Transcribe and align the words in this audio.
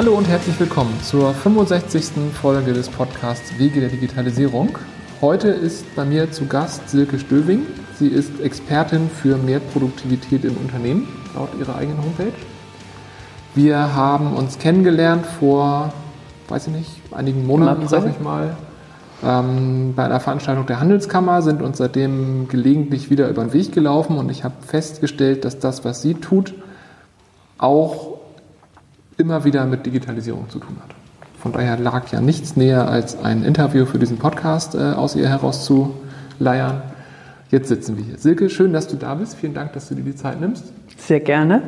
Hallo 0.00 0.14
und 0.14 0.28
herzlich 0.28 0.58
willkommen 0.58 0.98
zur 1.02 1.34
65. 1.34 2.32
Folge 2.32 2.72
des 2.72 2.88
Podcasts 2.88 3.58
Wege 3.58 3.80
der 3.80 3.90
Digitalisierung. 3.90 4.78
Heute 5.20 5.48
ist 5.48 5.94
bei 5.94 6.06
mir 6.06 6.32
zu 6.32 6.46
Gast 6.46 6.88
Silke 6.88 7.18
Stöving. 7.18 7.66
Sie 7.98 8.08
ist 8.08 8.40
Expertin 8.40 9.10
für 9.10 9.36
mehr 9.36 9.60
Produktivität 9.60 10.46
im 10.46 10.56
Unternehmen, 10.56 11.06
laut 11.34 11.50
ihrer 11.60 11.76
eigenen 11.76 12.02
Homepage. 12.02 12.32
Wir 13.54 13.94
haben 13.94 14.32
uns 14.32 14.58
kennengelernt 14.58 15.26
vor, 15.26 15.92
weiß 16.48 16.68
ich 16.68 16.72
nicht, 16.72 16.90
einigen 17.12 17.46
Monaten, 17.46 17.86
sag 17.86 18.06
ich 18.06 18.20
mal, 18.20 18.56
ähm, 19.22 19.92
bei 19.94 20.06
einer 20.06 20.20
Veranstaltung 20.20 20.64
der 20.64 20.80
Handelskammer, 20.80 21.42
sind 21.42 21.60
uns 21.60 21.76
seitdem 21.76 22.48
gelegentlich 22.48 23.10
wieder 23.10 23.28
über 23.28 23.44
den 23.44 23.52
Weg 23.52 23.72
gelaufen 23.72 24.16
und 24.16 24.30
ich 24.30 24.44
habe 24.44 24.54
festgestellt, 24.66 25.44
dass 25.44 25.58
das, 25.58 25.84
was 25.84 26.00
sie 26.00 26.14
tut, 26.14 26.54
auch 27.58 28.09
immer 29.20 29.44
wieder 29.44 29.64
mit 29.66 29.86
Digitalisierung 29.86 30.48
zu 30.48 30.58
tun 30.58 30.76
hat. 30.82 30.96
Von 31.38 31.52
daher 31.52 31.78
lag 31.78 32.10
ja 32.12 32.20
nichts 32.20 32.56
näher, 32.56 32.88
als 32.88 33.22
ein 33.22 33.44
Interview 33.44 33.86
für 33.86 33.98
diesen 33.98 34.18
Podcast 34.18 34.74
äh, 34.74 34.78
aus 34.78 35.14
ihr 35.14 35.28
herauszuleiern. 35.28 36.82
Jetzt 37.50 37.68
sitzen 37.68 37.96
wir 37.96 38.04
hier. 38.04 38.18
Silke, 38.18 38.50
schön, 38.50 38.72
dass 38.72 38.88
du 38.88 38.96
da 38.96 39.14
bist. 39.14 39.36
Vielen 39.36 39.54
Dank, 39.54 39.72
dass 39.72 39.88
du 39.88 39.94
dir 39.94 40.02
die 40.02 40.14
Zeit 40.14 40.40
nimmst. 40.40 40.72
Sehr 40.96 41.20
gerne. 41.20 41.62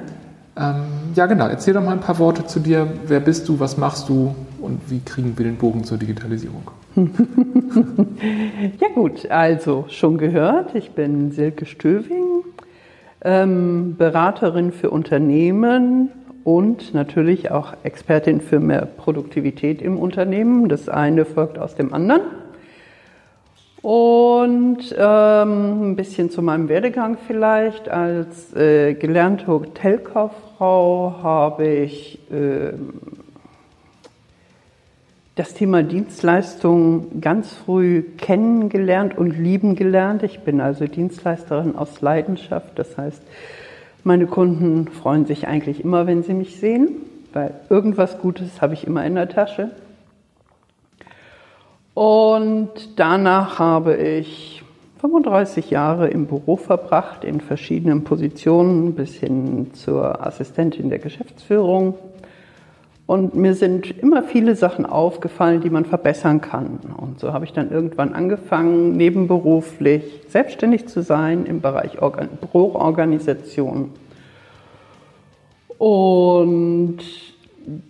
Ähm, 0.56 0.84
ja, 1.15 1.27
genau. 1.27 1.47
Erzähl 1.47 1.75
doch 1.75 1.83
mal 1.83 1.92
ein 1.92 2.01
paar 2.01 2.19
Worte 2.19 2.47
zu 2.47 2.61
dir. 2.61 2.87
Wer 3.06 3.20
bist 3.20 3.48
du? 3.48 3.59
Was 3.59 3.78
machst 3.78 4.09
du? 4.09 4.34
Und 4.61 4.80
wie 4.89 5.00
kriegen 5.00 5.37
wir 5.37 5.45
den 5.45 5.56
Bogen 5.56 5.84
zur 5.84 5.98
Digitalisierung? 5.98 6.70
ja 6.97 8.89
gut, 8.95 9.30
also 9.30 9.87
schon 9.89 10.19
gehört. 10.19 10.75
Ich 10.75 10.91
bin 10.91 11.33
Silke 11.33 11.64
Stöving, 11.64 12.45
ähm, 13.25 13.97
Beraterin 13.97 14.70
für 14.70 14.91
Unternehmen 14.91 16.11
und 16.44 16.94
natürlich 16.94 17.50
auch 17.50 17.74
Expertin 17.82 18.40
für 18.40 18.60
mehr 18.60 18.86
Produktivität 18.86 19.80
im 19.82 19.98
Unternehmen. 19.98 20.68
Das 20.68 20.88
eine 20.88 21.24
folgt 21.24 21.58
aus 21.58 21.74
dem 21.74 21.92
anderen. 21.94 22.22
Und 23.82 24.94
ähm, 24.96 25.90
ein 25.90 25.96
bisschen 25.96 26.30
zu 26.30 26.40
meinem 26.40 26.68
Werdegang 26.68 27.18
vielleicht. 27.26 27.88
Als 27.88 28.54
äh, 28.54 28.94
gelernte 28.94 29.48
Hotelkauffrau 29.48 31.16
habe 31.22 31.66
ich 31.66 32.20
äh, 32.30 32.74
das 35.34 35.54
Thema 35.54 35.82
Dienstleistung 35.82 37.20
ganz 37.20 37.52
früh 37.52 38.02
kennengelernt 38.18 39.18
und 39.18 39.36
lieben 39.36 39.74
gelernt. 39.74 40.22
Ich 40.22 40.40
bin 40.40 40.60
also 40.60 40.86
Dienstleisterin 40.86 41.74
aus 41.74 42.00
Leidenschaft. 42.00 42.78
Das 42.78 42.96
heißt, 42.96 43.22
meine 44.05 44.27
Kunden 44.27 44.89
freuen 44.89 45.27
sich 45.27 45.47
eigentlich 45.47 45.83
immer, 45.84 46.06
wenn 46.06 46.22
sie 46.22 46.34
mich 46.34 46.58
sehen, 46.58 46.97
weil 47.33 47.55
irgendwas 47.69 48.19
Gutes 48.19 48.61
habe 48.61 48.75
ich 48.75 48.86
immer 48.86 49.05
in 49.05 49.14
der 49.14 49.28
Tasche. 49.28 49.70
Und 51.94 52.70
danach 52.97 53.59
habe 53.59 53.97
ich 53.97 54.62
35 55.00 55.70
Jahre 55.70 56.09
im 56.09 56.27
Büro 56.27 56.56
verbracht, 56.56 57.25
in 57.25 57.41
verschiedenen 57.41 58.05
Positionen 58.05 58.94
bis 58.94 59.14
hin 59.14 59.75
zur 59.75 60.25
Assistentin 60.25 60.91
der 60.91 61.00
Geschäftsführung. 61.00 61.94
Und 63.12 63.34
mir 63.34 63.55
sind 63.55 63.98
immer 63.98 64.22
viele 64.22 64.56
Sachen 64.56 64.86
aufgefallen, 64.86 65.60
die 65.60 65.68
man 65.68 65.84
verbessern 65.84 66.41
kann. 66.41 66.78
Und 66.96 67.20
so 67.20 67.34
habe 67.34 67.44
ich 67.44 67.52
dann 67.52 67.70
irgendwann 67.70 68.14
angefangen, 68.14 68.96
nebenberuflich 68.96 70.22
selbstständig 70.28 70.88
zu 70.88 71.02
sein 71.02 71.44
im 71.44 71.60
Bereich 71.60 71.98
Büroorganisation. 71.98 73.91
Und 75.77 77.00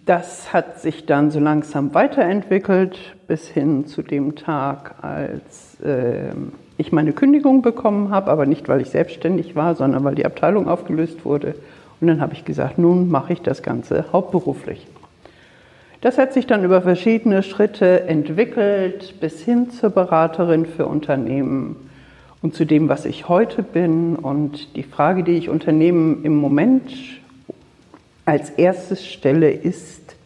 das 0.06 0.53
hat 0.53 0.81
sich 0.81 1.06
dann 1.06 1.31
so 1.31 1.39
langsam 1.39 1.95
weiterentwickelt 1.95 2.98
bis 3.29 3.47
hin 3.47 3.86
zu 3.86 4.02
dem 4.02 4.35
Tag, 4.35 4.97
als 5.02 5.80
äh, 5.83 6.33
ich 6.79 6.91
meine 6.91 7.13
Kündigung 7.13 7.63
bekommen 7.63 8.11
habe, 8.11 8.29
aber 8.29 8.45
nicht, 8.45 8.68
weil 8.68 8.80
ich 8.80 8.91
selbstständig 8.91 9.55
war, 9.55 9.77
sondern 9.77 10.02
weil 10.02 10.17
die 10.17 10.27
Abteilung 10.27 10.67
aufgelöst 10.67 11.24
wurde. 11.24 11.55
Und 12.01 12.08
dann 12.08 12.20
habe 12.20 12.33
ich 12.33 12.45
gesagt, 12.45 12.77
nun 12.77 13.08
mache 13.08 13.35
ich 13.35 13.41
das 13.41 13.63
Ganze 13.63 14.07
hauptberuflich. 14.13 14.85
Das 16.02 16.18
hat 16.18 16.33
sich 16.33 16.48
dann 16.48 16.64
über 16.64 16.83
verschiedene 16.83 17.45
Schritte 17.45 18.08
entwickelt 18.08 19.20
bis 19.20 19.40
hin 19.40 19.70
zur 19.70 19.90
Beraterin 19.90 20.67
für 20.67 20.86
Unternehmen 20.86 21.77
und 22.42 22.57
zu 22.57 22.64
dem, 22.64 22.89
was 22.89 23.05
ich 23.05 23.29
heute 23.29 23.63
bin. 23.63 24.17
Und 24.17 24.74
die 24.74 24.83
Frage, 24.83 25.23
die 25.23 25.35
ich 25.36 25.48
Unternehmen 25.48 26.24
im 26.24 26.35
Moment 26.35 26.92
als 28.24 28.51
erstes 28.51 29.07
stelle, 29.07 29.52
ist, 29.52 30.17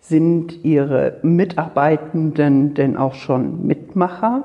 sind 0.00 0.64
Ihre 0.64 1.18
Mitarbeitenden 1.20 2.72
denn 2.72 2.96
auch 2.96 3.14
schon 3.14 3.66
Mitmacher? 3.66 4.44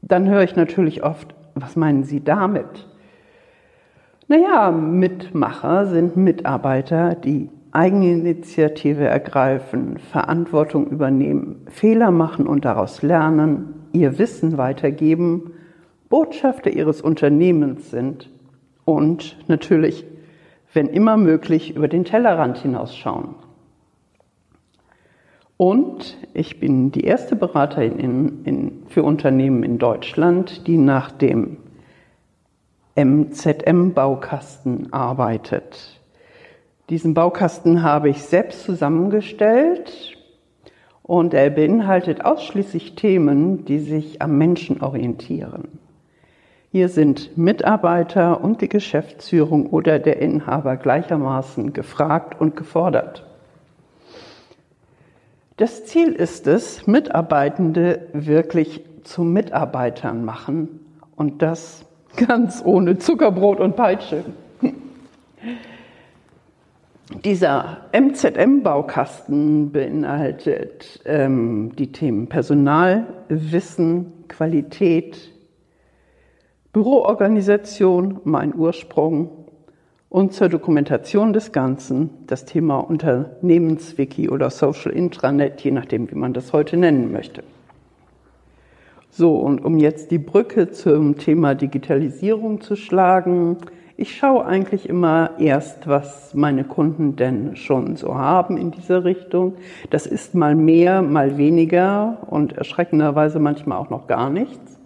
Dann 0.00 0.28
höre 0.28 0.44
ich 0.44 0.54
natürlich 0.54 1.02
oft, 1.02 1.34
was 1.56 1.74
meinen 1.74 2.04
Sie 2.04 2.22
damit? 2.22 2.86
Naja, 4.28 4.70
Mitmacher 4.70 5.86
sind 5.86 6.16
Mitarbeiter, 6.16 7.16
die 7.16 7.50
Eigeninitiative 7.72 9.04
ergreifen, 9.04 9.98
Verantwortung 9.98 10.88
übernehmen, 10.88 11.66
Fehler 11.68 12.10
machen 12.10 12.46
und 12.46 12.64
daraus 12.64 13.02
lernen, 13.02 13.86
ihr 13.92 14.18
Wissen 14.18 14.58
weitergeben, 14.58 15.52
Botschafter 16.10 16.70
ihres 16.70 17.00
Unternehmens 17.00 17.90
sind 17.90 18.28
und 18.84 19.38
natürlich, 19.48 20.04
wenn 20.74 20.86
immer 20.88 21.16
möglich, 21.16 21.74
über 21.74 21.88
den 21.88 22.04
Tellerrand 22.04 22.58
hinausschauen. 22.58 23.34
Und 25.56 26.18
ich 26.34 26.60
bin 26.60 26.90
die 26.90 27.04
erste 27.04 27.36
Beraterin 27.36 27.98
in, 27.98 28.44
in, 28.44 28.82
für 28.88 29.02
Unternehmen 29.04 29.62
in 29.62 29.78
Deutschland, 29.78 30.66
die 30.66 30.76
nach 30.76 31.10
dem 31.12 31.56
MZM-Baukasten 32.96 34.92
arbeitet. 34.92 36.01
Diesen 36.90 37.14
Baukasten 37.14 37.82
habe 37.82 38.08
ich 38.08 38.22
selbst 38.22 38.64
zusammengestellt 38.64 40.16
und 41.02 41.34
er 41.34 41.50
beinhaltet 41.50 42.24
ausschließlich 42.24 42.94
Themen, 42.94 43.64
die 43.64 43.78
sich 43.78 44.20
am 44.20 44.36
Menschen 44.36 44.82
orientieren. 44.82 45.78
Hier 46.70 46.88
sind 46.88 47.36
Mitarbeiter 47.36 48.42
und 48.42 48.62
die 48.62 48.68
Geschäftsführung 48.68 49.66
oder 49.66 49.98
der 49.98 50.20
Inhaber 50.20 50.76
gleichermaßen 50.76 51.74
gefragt 51.74 52.40
und 52.40 52.56
gefordert. 52.56 53.26
Das 55.58 55.84
Ziel 55.84 56.12
ist 56.12 56.46
es, 56.46 56.86
Mitarbeitende 56.86 58.08
wirklich 58.14 58.80
zu 59.04 59.22
Mitarbeitern 59.22 60.24
machen 60.24 60.80
und 61.14 61.42
das 61.42 61.84
ganz 62.16 62.62
ohne 62.64 62.98
Zuckerbrot 62.98 63.60
und 63.60 63.76
Peitsche. 63.76 64.24
Dieser 67.10 67.88
MZM-Baukasten 67.92 69.72
beinhaltet 69.72 71.00
ähm, 71.04 71.74
die 71.76 71.90
Themen 71.90 72.28
Personal, 72.28 73.06
Wissen, 73.28 74.12
Qualität, 74.28 75.32
Büroorganisation, 76.72 78.20
mein 78.24 78.54
Ursprung 78.54 79.30
und 80.08 80.32
zur 80.32 80.48
Dokumentation 80.48 81.32
des 81.32 81.52
Ganzen 81.52 82.10
das 82.28 82.44
Thema 82.44 82.78
Unternehmenswiki 82.78 84.30
oder 84.30 84.48
Social 84.50 84.92
Intranet, 84.92 85.60
je 85.60 85.72
nachdem, 85.72 86.10
wie 86.10 86.14
man 86.14 86.32
das 86.32 86.52
heute 86.52 86.76
nennen 86.76 87.10
möchte. 87.12 87.42
So, 89.10 89.36
und 89.36 89.62
um 89.62 89.76
jetzt 89.76 90.10
die 90.12 90.18
Brücke 90.18 90.70
zum 90.70 91.18
Thema 91.18 91.54
Digitalisierung 91.54 92.60
zu 92.62 92.76
schlagen, 92.76 93.58
ich 94.02 94.16
schaue 94.16 94.44
eigentlich 94.44 94.88
immer 94.88 95.30
erst, 95.38 95.86
was 95.86 96.34
meine 96.34 96.64
Kunden 96.64 97.14
denn 97.14 97.54
schon 97.54 97.94
so 97.94 98.16
haben 98.16 98.56
in 98.56 98.72
dieser 98.72 99.04
Richtung. 99.04 99.54
Das 99.90 100.06
ist 100.06 100.34
mal 100.34 100.56
mehr, 100.56 101.02
mal 101.02 101.38
weniger 101.38 102.18
und 102.28 102.52
erschreckenderweise 102.52 103.38
manchmal 103.38 103.78
auch 103.78 103.90
noch 103.90 104.08
gar 104.08 104.28
nichts. 104.28 104.80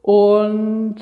Und 0.00 0.96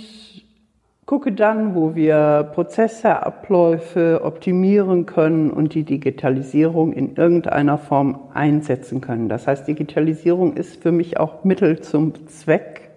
gucke 1.06 1.30
dann, 1.30 1.76
wo 1.76 1.94
wir 1.94 2.50
Prozesse, 2.54 3.24
Abläufe 3.24 4.22
optimieren 4.24 5.06
können 5.06 5.48
und 5.48 5.74
die 5.74 5.84
Digitalisierung 5.84 6.92
in 6.92 7.14
irgendeiner 7.14 7.78
Form 7.78 8.18
einsetzen 8.34 9.00
können. 9.00 9.28
Das 9.28 9.46
heißt, 9.46 9.68
Digitalisierung 9.68 10.54
ist 10.54 10.82
für 10.82 10.90
mich 10.90 11.20
auch 11.20 11.44
Mittel 11.44 11.80
zum 11.82 12.26
Zweck 12.26 12.90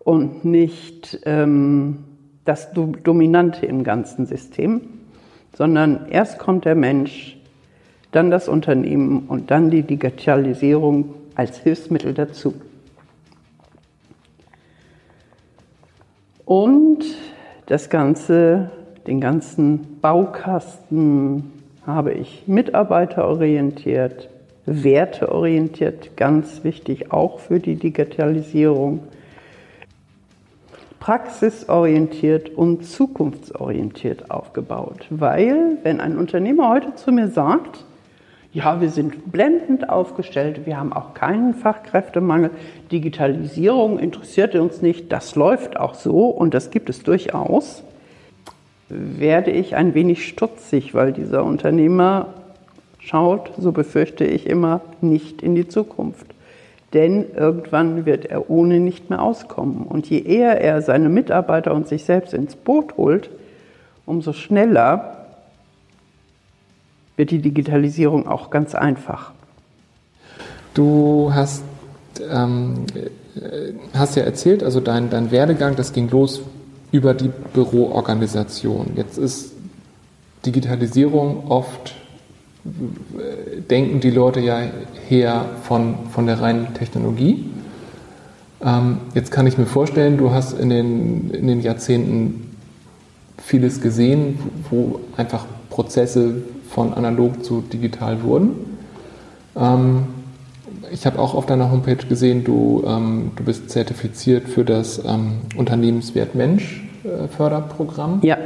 und 0.00 0.44
nicht 0.44 1.20
ähm, 1.26 2.15
das 2.46 2.70
Dominante 2.72 3.66
im 3.66 3.84
ganzen 3.84 4.26
System, 4.26 4.80
sondern 5.54 6.06
erst 6.10 6.38
kommt 6.38 6.64
der 6.64 6.74
Mensch, 6.74 7.36
dann 8.12 8.30
das 8.30 8.48
Unternehmen 8.48 9.24
und 9.28 9.50
dann 9.50 9.70
die 9.70 9.82
Digitalisierung 9.82 11.14
als 11.34 11.58
Hilfsmittel 11.58 12.14
dazu. 12.14 12.54
Und 16.44 17.04
das 17.66 17.90
Ganze 17.90 18.70
Den 19.06 19.20
ganzen 19.20 20.00
Baukasten 20.00 21.52
habe 21.86 22.12
ich 22.12 22.42
mitarbeiterorientiert, 22.48 24.28
werteorientiert, 24.64 26.16
ganz 26.16 26.64
wichtig 26.64 27.12
auch 27.12 27.38
für 27.38 27.60
die 27.60 27.76
Digitalisierung, 27.76 29.04
praxisorientiert 31.06 32.48
und 32.48 32.84
zukunftsorientiert 32.84 34.28
aufgebaut. 34.28 35.06
Weil, 35.08 35.78
wenn 35.84 36.00
ein 36.00 36.18
Unternehmer 36.18 36.68
heute 36.68 36.96
zu 36.96 37.12
mir 37.12 37.28
sagt, 37.28 37.84
ja, 38.52 38.80
wir 38.80 38.90
sind 38.90 39.30
blendend 39.30 39.88
aufgestellt, 39.88 40.66
wir 40.66 40.80
haben 40.80 40.92
auch 40.92 41.14
keinen 41.14 41.54
Fachkräftemangel, 41.54 42.50
Digitalisierung 42.90 44.00
interessiert 44.00 44.56
uns 44.56 44.82
nicht, 44.82 45.12
das 45.12 45.36
läuft 45.36 45.76
auch 45.76 45.94
so 45.94 46.26
und 46.26 46.54
das 46.54 46.72
gibt 46.72 46.90
es 46.90 47.04
durchaus, 47.04 47.84
werde 48.88 49.52
ich 49.52 49.76
ein 49.76 49.94
wenig 49.94 50.26
stutzig, 50.26 50.92
weil 50.92 51.12
dieser 51.12 51.44
Unternehmer 51.44 52.34
schaut, 52.98 53.52
so 53.58 53.70
befürchte 53.70 54.24
ich 54.24 54.48
immer, 54.48 54.80
nicht 55.00 55.40
in 55.40 55.54
die 55.54 55.68
Zukunft. 55.68 56.34
Denn 56.92 57.26
irgendwann 57.34 58.06
wird 58.06 58.26
er 58.26 58.48
ohne 58.48 58.78
nicht 58.80 59.10
mehr 59.10 59.22
auskommen. 59.22 59.82
Und 59.82 60.08
je 60.08 60.20
eher 60.20 60.60
er 60.60 60.82
seine 60.82 61.08
Mitarbeiter 61.08 61.74
und 61.74 61.88
sich 61.88 62.04
selbst 62.04 62.32
ins 62.32 62.54
Boot 62.56 62.96
holt, 62.96 63.30
umso 64.06 64.32
schneller 64.32 65.26
wird 67.16 67.30
die 67.30 67.40
Digitalisierung 67.40 68.28
auch 68.28 68.50
ganz 68.50 68.74
einfach. 68.74 69.32
Du 70.74 71.30
hast, 71.32 71.64
ähm, 72.30 72.84
hast 73.94 74.16
ja 74.16 74.22
erzählt, 74.22 74.62
also 74.62 74.80
dein, 74.80 75.10
dein 75.10 75.30
Werdegang, 75.30 75.76
das 75.76 75.92
ging 75.92 76.08
los 76.10 76.42
über 76.92 77.14
die 77.14 77.30
Büroorganisation. 77.52 78.92
Jetzt 78.94 79.18
ist 79.18 79.52
Digitalisierung 80.44 81.50
oft, 81.50 81.94
denken 83.70 84.00
die 84.00 84.10
Leute 84.10 84.40
ja 84.40 84.60
her 85.08 85.46
von, 85.62 85.94
von 86.10 86.26
der 86.26 86.40
reinen 86.40 86.74
Technologie. 86.74 87.50
Ähm, 88.64 88.98
jetzt 89.14 89.30
kann 89.30 89.46
ich 89.46 89.58
mir 89.58 89.66
vorstellen, 89.66 90.16
du 90.16 90.30
hast 90.30 90.58
in 90.58 90.70
den, 90.70 91.30
in 91.30 91.46
den 91.46 91.60
Jahrzehnten 91.60 92.56
vieles 93.38 93.80
gesehen, 93.80 94.38
wo 94.70 95.00
einfach 95.16 95.44
Prozesse 95.70 96.42
von 96.70 96.94
analog 96.94 97.44
zu 97.44 97.62
digital 97.72 98.22
wurden. 98.22 98.50
Ähm, 99.56 100.06
ich 100.90 101.06
habe 101.06 101.18
auch 101.18 101.34
auf 101.34 101.46
deiner 101.46 101.70
Homepage 101.70 101.96
gesehen, 101.96 102.44
du, 102.44 102.84
ähm, 102.86 103.32
du 103.36 103.44
bist 103.44 103.70
zertifiziert 103.70 104.48
für 104.48 104.64
das 104.64 105.02
ähm, 105.04 105.40
Unternehmenswert 105.56 106.34
Mensch 106.34 106.84
äh, 107.04 107.28
Förderprogramm. 107.28 108.20
Ja. 108.22 108.38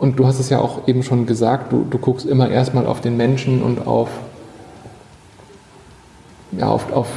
Und 0.00 0.18
du 0.18 0.26
hast 0.26 0.40
es 0.40 0.48
ja 0.48 0.58
auch 0.58 0.88
eben 0.88 1.02
schon 1.02 1.26
gesagt, 1.26 1.72
du, 1.72 1.86
du 1.88 1.98
guckst 1.98 2.24
immer 2.24 2.48
erstmal 2.48 2.86
auf 2.86 3.02
den 3.02 3.18
Menschen 3.18 3.62
und 3.62 3.86
auf, 3.86 4.08
ja, 6.52 6.68
auf, 6.68 6.90
auf, 6.90 7.08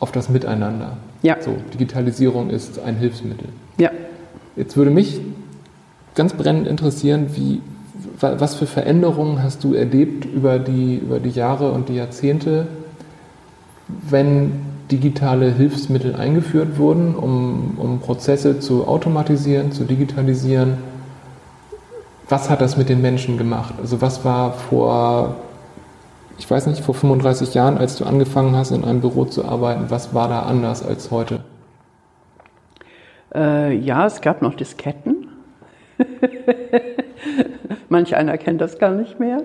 auf 0.00 0.10
das 0.10 0.28
Miteinander. 0.28 0.96
Ja. 1.22 1.36
So, 1.40 1.54
Digitalisierung 1.72 2.50
ist 2.50 2.80
ein 2.80 2.96
Hilfsmittel. 2.96 3.50
Ja. 3.78 3.90
Jetzt 4.56 4.76
würde 4.76 4.90
mich 4.90 5.20
ganz 6.16 6.32
brennend 6.32 6.66
interessieren, 6.66 7.28
wie, 7.36 7.60
was 8.18 8.56
für 8.56 8.66
Veränderungen 8.66 9.40
hast 9.40 9.62
du 9.62 9.74
erlebt 9.74 10.24
über 10.24 10.58
die, 10.58 10.96
über 10.96 11.20
die 11.20 11.30
Jahre 11.30 11.70
und 11.70 11.88
die 11.88 11.94
Jahrzehnte, 11.94 12.66
wenn 13.86 14.52
digitale 14.90 15.52
Hilfsmittel 15.52 16.16
eingeführt 16.16 16.78
wurden, 16.78 17.14
um, 17.14 17.74
um 17.76 18.00
Prozesse 18.00 18.58
zu 18.58 18.88
automatisieren, 18.88 19.70
zu 19.70 19.84
digitalisieren? 19.84 20.89
Was 22.30 22.48
hat 22.48 22.60
das 22.60 22.76
mit 22.76 22.88
den 22.88 23.02
Menschen 23.02 23.38
gemacht? 23.38 23.74
Also 23.80 24.00
was 24.00 24.24
war 24.24 24.52
vor, 24.52 25.34
ich 26.38 26.48
weiß 26.48 26.68
nicht, 26.68 26.80
vor 26.80 26.94
35 26.94 27.54
Jahren, 27.54 27.76
als 27.76 27.96
du 27.96 28.04
angefangen 28.04 28.54
hast, 28.54 28.70
in 28.70 28.84
einem 28.84 29.00
Büro 29.00 29.24
zu 29.24 29.44
arbeiten, 29.44 29.86
was 29.88 30.14
war 30.14 30.28
da 30.28 30.42
anders 30.42 30.86
als 30.86 31.10
heute? 31.10 31.40
Äh, 33.34 33.74
ja, 33.74 34.06
es 34.06 34.20
gab 34.20 34.42
noch 34.42 34.54
Disketten. 34.54 35.26
Manch 37.88 38.14
einer 38.14 38.38
kennt 38.38 38.60
das 38.60 38.78
gar 38.78 38.92
nicht 38.92 39.18
mehr. 39.18 39.42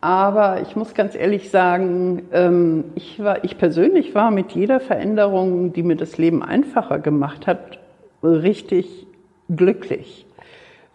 Aber 0.00 0.60
ich 0.62 0.74
muss 0.74 0.94
ganz 0.94 1.14
ehrlich 1.14 1.50
sagen, 1.50 2.24
ähm, 2.32 2.86
ich, 2.96 3.22
war, 3.22 3.44
ich 3.44 3.56
persönlich 3.56 4.16
war 4.16 4.32
mit 4.32 4.50
jeder 4.50 4.80
Veränderung, 4.80 5.72
die 5.72 5.84
mir 5.84 5.96
das 5.96 6.18
Leben 6.18 6.42
einfacher 6.42 6.98
gemacht 6.98 7.46
hat, 7.46 7.78
richtig 8.24 9.06
glücklich. 9.48 10.27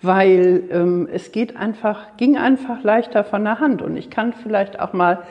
Weil 0.03 0.65
ähm, 0.69 1.07
es 1.11 1.31
geht 1.31 1.57
einfach, 1.57 2.17
ging 2.17 2.37
einfach 2.37 2.83
leichter 2.83 3.23
von 3.23 3.43
der 3.43 3.59
Hand. 3.59 3.81
Und 3.81 3.97
ich 3.97 4.09
kann 4.11 4.33
vielleicht 4.33 4.79
auch 4.79 4.93
mal 4.93 5.23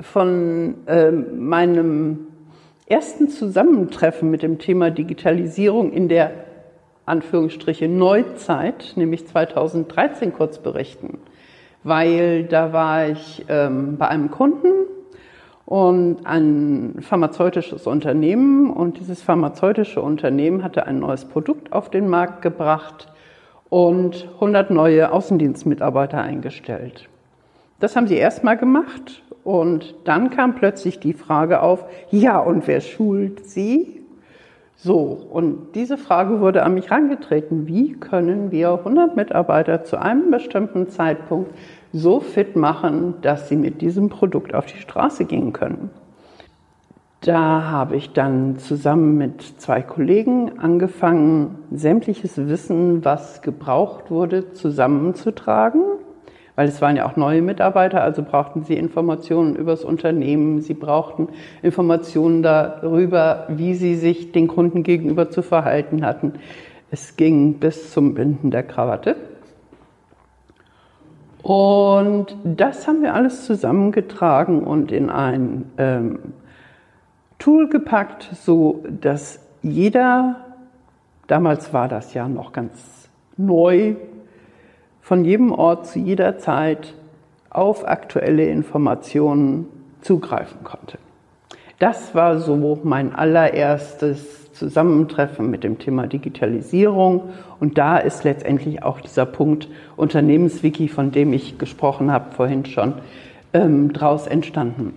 von 0.00 0.76
ähm, 0.86 1.46
meinem 1.46 2.28
ersten 2.86 3.28
Zusammentreffen 3.28 4.30
mit 4.30 4.42
dem 4.42 4.58
Thema 4.58 4.90
Digitalisierung 4.90 5.92
in 5.92 6.08
der 6.08 6.30
Anführungsstriche 7.04 7.88
Neuzeit, 7.88 8.92
nämlich 8.96 9.26
2013 9.26 10.32
kurz 10.32 10.58
berichten, 10.58 11.18
weil 11.82 12.44
da 12.44 12.72
war 12.72 13.08
ich 13.08 13.44
ähm, 13.48 13.96
bei 13.98 14.08
einem 14.08 14.30
Kunden 14.30 14.68
und 15.66 16.24
ein 16.24 16.98
pharmazeutisches 17.00 17.86
Unternehmen 17.86 18.70
und 18.70 19.00
dieses 19.00 19.20
pharmazeutische 19.20 20.00
Unternehmen 20.00 20.62
hatte 20.62 20.86
ein 20.86 21.00
neues 21.00 21.24
Produkt 21.24 21.72
auf 21.72 21.90
den 21.90 22.08
Markt 22.08 22.42
gebracht 22.42 23.11
und 23.72 24.28
100 24.34 24.70
neue 24.70 25.10
Außendienstmitarbeiter 25.12 26.20
eingestellt. 26.20 27.08
Das 27.80 27.96
haben 27.96 28.06
sie 28.06 28.16
erstmal 28.16 28.58
gemacht 28.58 29.22
und 29.44 29.94
dann 30.04 30.28
kam 30.28 30.56
plötzlich 30.56 31.00
die 31.00 31.14
Frage 31.14 31.62
auf, 31.62 31.86
ja, 32.10 32.38
und 32.38 32.66
wer 32.66 32.82
schult 32.82 33.46
sie? 33.46 34.02
So, 34.76 35.26
und 35.30 35.74
diese 35.74 35.96
Frage 35.96 36.40
wurde 36.40 36.64
an 36.64 36.74
mich 36.74 36.90
herangetreten. 36.90 37.66
Wie 37.66 37.94
können 37.94 38.50
wir 38.50 38.72
100 38.72 39.16
Mitarbeiter 39.16 39.84
zu 39.84 39.98
einem 39.98 40.30
bestimmten 40.30 40.90
Zeitpunkt 40.90 41.50
so 41.94 42.20
fit 42.20 42.56
machen, 42.56 43.14
dass 43.22 43.48
sie 43.48 43.56
mit 43.56 43.80
diesem 43.80 44.10
Produkt 44.10 44.54
auf 44.54 44.66
die 44.66 44.82
Straße 44.82 45.24
gehen 45.24 45.54
können? 45.54 45.88
Da 47.22 47.62
habe 47.62 47.96
ich 47.96 48.12
dann 48.12 48.58
zusammen 48.58 49.16
mit 49.16 49.42
zwei 49.58 49.80
Kollegen 49.80 50.58
angefangen, 50.58 51.58
sämtliches 51.70 52.36
Wissen, 52.36 53.04
was 53.04 53.42
gebraucht 53.42 54.10
wurde, 54.10 54.52
zusammenzutragen 54.52 55.82
weil 56.54 56.68
es 56.68 56.82
waren 56.82 56.96
ja 56.96 57.06
auch 57.06 57.16
neue 57.16 57.40
Mitarbeiter, 57.40 58.02
also 58.02 58.22
brauchten 58.22 58.64
sie 58.64 58.74
Informationen 58.74 59.56
über 59.56 59.70
das 59.70 59.84
Unternehmen, 59.84 60.60
sie 60.60 60.74
brauchten 60.74 61.28
Informationen 61.62 62.42
darüber, 62.42 63.46
wie 63.48 63.74
sie 63.74 63.94
sich 63.94 64.32
den 64.32 64.48
Kunden 64.48 64.82
gegenüber 64.82 65.30
zu 65.30 65.42
verhalten 65.42 66.04
hatten. 66.04 66.34
Es 66.90 67.16
ging 67.16 67.54
bis 67.54 67.90
zum 67.92 68.14
Binden 68.14 68.50
der 68.50 68.64
Krawatte. 68.64 69.16
Und 71.42 72.36
das 72.44 72.86
haben 72.86 73.02
wir 73.02 73.14
alles 73.14 73.46
zusammengetragen 73.46 74.62
und 74.62 74.92
in 74.92 75.10
ein 75.10 75.64
ähm, 75.78 76.18
Tool 77.42 77.68
gepackt, 77.68 78.30
so 78.34 78.84
dass 78.88 79.40
jeder, 79.62 80.36
damals 81.26 81.72
war 81.72 81.88
das 81.88 82.14
ja 82.14 82.28
noch 82.28 82.52
ganz 82.52 83.08
neu, 83.36 83.96
von 85.00 85.24
jedem 85.24 85.50
Ort 85.50 85.88
zu 85.88 85.98
jeder 85.98 86.38
Zeit 86.38 86.94
auf 87.50 87.84
aktuelle 87.84 88.46
Informationen 88.46 89.66
zugreifen 90.02 90.62
konnte. 90.62 90.98
Das 91.80 92.14
war 92.14 92.38
so 92.38 92.78
mein 92.84 93.12
allererstes 93.12 94.52
Zusammentreffen 94.52 95.50
mit 95.50 95.64
dem 95.64 95.80
Thema 95.80 96.06
Digitalisierung 96.06 97.30
und 97.58 97.76
da 97.76 97.98
ist 97.98 98.22
letztendlich 98.22 98.84
auch 98.84 99.00
dieser 99.00 99.26
Punkt 99.26 99.66
Unternehmenswiki, 99.96 100.86
von 100.86 101.10
dem 101.10 101.32
ich 101.32 101.58
gesprochen 101.58 102.12
habe 102.12 102.30
vorhin 102.30 102.66
schon, 102.66 102.94
ähm, 103.52 103.92
draus 103.92 104.28
entstanden. 104.28 104.94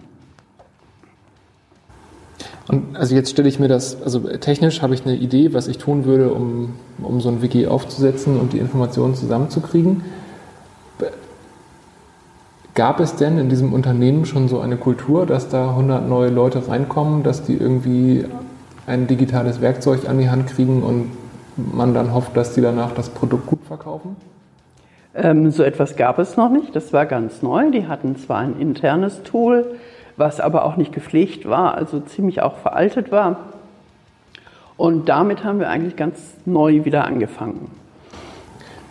Und 2.68 2.98
also 2.98 3.14
jetzt 3.14 3.30
stelle 3.30 3.48
ich 3.48 3.60
mir 3.60 3.68
das, 3.68 4.02
also 4.02 4.20
technisch 4.20 4.82
habe 4.82 4.96
ich 4.96 5.06
eine 5.06 5.16
Idee, 5.16 5.54
was 5.54 5.68
ich 5.68 5.78
tun 5.78 6.06
würde, 6.06 6.34
um, 6.34 6.74
um 7.02 7.22
so 7.22 7.30
ein 7.30 7.42
Wiki 7.42 7.68
aufzusetzen 7.68 8.40
und 8.40 8.54
die 8.54 8.58
Informationen 8.58 9.16
zusammenzukriegen. 9.16 10.04
Gab 12.74 13.00
es 13.00 13.16
denn 13.16 13.38
in 13.38 13.48
diesem 13.48 13.72
Unternehmen 13.72 14.26
schon 14.26 14.50
so 14.50 14.60
eine 14.60 14.76
Kultur, 14.76 15.26
dass 15.26 15.48
da 15.48 15.70
100 15.70 16.10
neue 16.10 16.30
Leute 16.30 16.68
reinkommen, 16.68 17.24
dass 17.24 17.44
die 17.44 17.56
irgendwie 17.56 18.26
ein 18.86 19.08
digitales 19.08 19.62
Werkzeug 19.62 20.10
an 20.10 20.18
die 20.20 20.30
Hand 20.30 20.48
kriegen 20.48 20.84
und 20.84 21.12
man 21.56 21.94
dann 21.94 22.14
hofft, 22.14 22.36
dass 22.36 22.54
die 22.54 22.62
danach 22.62 22.92
das 22.92 23.10
Produkt 23.10 23.46
gut 23.48 23.64
verkaufen? 23.66 24.18
Ähm, 25.14 25.52
so 25.52 25.64
etwas 25.64 25.96
gab 25.96 26.20
es 26.20 26.36
noch 26.36 26.50
nicht. 26.50 26.76
Das 26.76 26.92
war 26.92 27.06
ganz 27.06 27.42
neu. 27.42 27.72
Die 27.72 27.88
hatten 27.88 28.18
zwar 28.18 28.40
ein 28.40 28.60
internes 28.60 29.24
Tool, 29.24 29.66
was 30.18 30.40
aber 30.40 30.66
auch 30.66 30.78
nicht 30.78 30.94
gepflegt 30.94 31.48
war, 31.48 31.76
also 31.76 32.00
ziemlich 32.00 32.42
auch 32.42 32.58
veraltet 32.58 33.12
war. 33.12 33.38
Und 34.78 35.10
damit 35.10 35.44
haben 35.44 35.60
wir 35.60 35.70
eigentlich 35.70 35.96
ganz 35.96 36.20
neu 36.46 36.86
wieder 36.86 37.06
angefangen. 37.06 37.72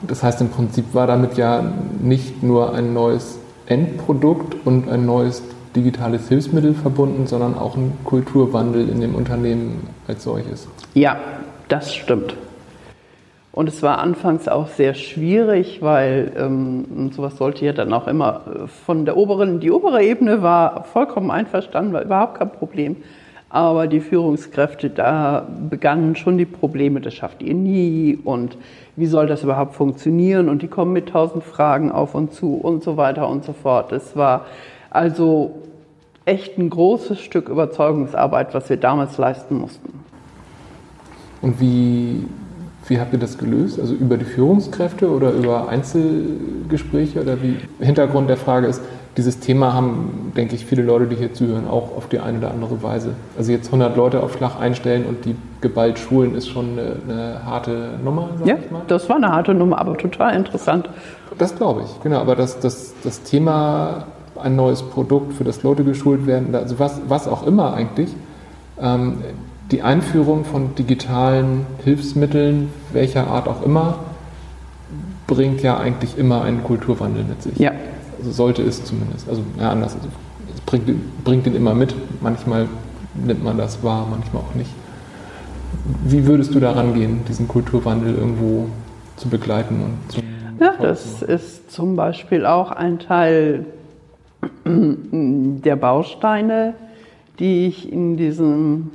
Das 0.03 0.23
heißt, 0.23 0.41
im 0.41 0.51
Prinzip 0.51 0.95
war 0.95 1.07
damit 1.07 1.37
ja 1.37 1.63
nicht 2.01 2.43
nur 2.43 2.75
ein 2.75 2.93
neues 2.93 3.39
Endprodukt 3.67 4.67
und 4.67 4.89
ein 4.89 5.07
neues 5.07 5.43
digitales 5.75 6.29
Hilfsmittel 6.29 6.75
verbunden, 6.75 7.27
sondern 7.27 7.57
auch 7.57 7.77
ein 7.77 7.93
Kulturwandel 8.05 8.89
in 8.89 9.01
dem 9.01 9.15
Unternehmen 9.15 9.89
als 10.07 10.25
solches. 10.25 10.69
Ja, 10.95 11.17
das 11.69 11.95
stimmt. 11.95 12.37
Und 13.55 13.69
es 13.69 13.85
war 13.85 13.99
anfangs 13.99 14.49
auch 14.49 14.67
sehr 14.67 14.95
schwierig, 14.95 15.81
weil 15.81 16.33
ähm, 16.37 17.13
sowas 17.13 17.37
sollte 17.37 17.65
ja 17.65 17.73
dann 17.73 17.93
auch 17.93 18.09
immer 18.09 18.41
äh, 18.47 18.67
von 18.67 19.05
der 19.05 19.17
oberen, 19.17 19.61
die 19.61 19.71
obere 19.71 20.03
Ebene 20.03 20.43
war 20.43 20.83
vollkommen 20.83 21.31
einverstanden, 21.31 21.93
war 21.93 22.03
überhaupt 22.03 22.39
kein 22.39 22.51
Problem. 22.51 22.97
Aber 23.51 23.87
die 23.87 24.01
Führungskräfte, 24.01 24.91
da 24.91 25.47
begannen 25.71 26.17
schon 26.17 26.37
die 26.37 26.47
Probleme, 26.47 27.01
das 27.01 27.15
schafft 27.15 27.45
ihr 27.45 27.55
nie 27.55 28.19
und 28.25 28.59
wie 28.97 29.07
soll 29.07 29.29
das 29.29 29.45
überhaupt 29.45 29.77
funktionieren? 29.77 30.49
Und 30.49 30.63
die 30.63 30.69
kommen 30.69 30.93
mit 30.93 31.11
tausend 31.11 31.45
Fragen 31.45 31.93
auf 31.93 32.17
und 32.17 32.33
zu 32.33 32.55
und 32.57 32.83
so 32.83 32.97
weiter 32.97 33.29
und 33.29 33.45
so 33.45 33.53
fort. 33.53 33.93
Es 33.93 34.17
war 34.17 34.47
also 34.91 35.63
echt 36.25 36.59
ein 36.59 36.71
großes 36.71 37.21
Stück 37.21 37.49
Überzeugungsarbeit, 37.49 38.53
was 38.53 38.69
wir 38.69 38.79
damals 38.79 39.17
leisten 39.17 39.59
mussten. 39.59 40.01
Und 41.41 41.61
wie, 41.61 42.27
wie 42.87 43.01
habt 43.01 43.13
ihr 43.13 43.19
das 43.19 43.39
gelöst? 43.39 43.81
Also 43.81 43.95
über 43.95 44.17
die 44.17 44.25
Führungskräfte 44.25 45.11
oder 45.11 45.31
über 45.31 45.69
Einzelgespräche? 45.69 47.21
Oder 47.21 47.43
wie? 47.43 47.57
Hintergrund 47.81 48.29
der 48.29 48.37
Frage 48.37 48.67
ist, 48.67 48.83
dieses 49.17 49.39
Thema 49.39 49.73
haben, 49.73 50.33
denke 50.37 50.55
ich, 50.55 50.67
viele 50.67 50.83
Leute, 50.83 51.07
die 51.07 51.17
hier 51.17 51.33
zuhören, 51.33 51.69
auch 51.69 51.97
auf 51.97 52.09
die 52.09 52.19
eine 52.19 52.39
oder 52.39 52.51
andere 52.51 52.83
Weise. 52.83 53.11
Also 53.39 53.53
jetzt 53.53 53.67
100 53.67 53.97
Leute 53.97 54.23
auf 54.23 54.37
Schlag 54.37 54.59
einstellen 54.61 55.07
und 55.07 55.25
die 55.25 55.37
geballt 55.61 55.99
schulen, 55.99 56.35
ist 56.35 56.49
schon 56.49 56.73
eine, 56.73 56.97
eine 57.09 57.45
harte 57.45 57.91
Nummer, 58.03 58.31
sag 58.39 58.47
ja, 58.49 58.57
ich 58.57 58.71
mal. 58.71 58.83
das 58.89 59.09
war 59.09 59.17
eine 59.17 59.31
harte 59.31 59.55
Nummer, 59.55 59.79
aber 59.79 59.97
total 59.97 60.35
interessant. 60.35 60.89
Das 61.39 61.55
glaube 61.57 61.83
ich, 61.85 62.03
genau. 62.03 62.19
Aber 62.19 62.35
das, 62.35 62.59
das, 62.59 62.95
das 63.05 63.23
Thema, 63.23 64.07
ein 64.43 64.57
neues 64.57 64.83
Produkt, 64.83 65.35
für 65.35 65.45
das 65.45 65.63
Leute 65.63 65.85
geschult 65.85 66.27
werden, 66.27 66.55
also 66.55 66.79
was, 66.79 67.01
was 67.09 67.29
auch 67.29 67.47
immer 67.47 67.73
eigentlich, 67.75 68.11
ähm, 68.81 69.19
die 69.71 69.83
Einführung 69.83 70.45
von 70.45 70.75
digitalen 70.75 71.67
Hilfsmitteln, 71.85 72.71
welcher 72.93 73.27
Art 73.29 73.49
auch 73.49 73.63
immer, 73.65 73.99
bringt 75.27 75.63
ja 75.63 75.79
eigentlich 75.79 76.19
immer 76.19 76.43
einen 76.43 76.63
Kulturwandel 76.63 77.25
mit 77.25 77.43
sich. 77.43 77.59
Ja. 77.59 77.73
Also 78.19 78.31
sollte 78.31 78.63
es 78.63 78.85
zumindest. 78.85 79.29
Also 79.29 79.43
ja, 79.59 79.71
anders. 79.71 79.95
Also 79.95 80.09
es 80.55 80.61
bringt, 80.61 81.25
bringt 81.25 81.47
den 81.47 81.55
immer 81.55 81.75
mit. 81.75 81.95
Manchmal 82.21 82.69
nimmt 83.15 83.43
man 83.43 83.57
das 83.57 83.83
wahr, 83.83 84.07
manchmal 84.11 84.43
auch 84.43 84.55
nicht. 84.55 84.71
Wie 86.05 86.27
würdest 86.27 86.55
du 86.55 86.61
daran 86.61 86.95
gehen, 86.95 87.25
diesen 87.29 87.49
Kulturwandel 87.49 88.15
irgendwo 88.15 88.67
zu 89.17 89.29
begleiten 89.29 89.81
und 89.81 90.13
zu 90.13 90.21
Ja, 90.61 90.75
das 90.81 91.23
ist 91.23 91.73
zum 91.73 91.97
Beispiel 91.97 92.47
auch 92.47 92.71
ein 92.71 92.99
Teil 92.99 93.67
der 94.65 95.77
Bausteine, 95.77 96.75
die 97.39 97.67
ich 97.67 97.91
in 97.91 98.17
diesem 98.17 98.91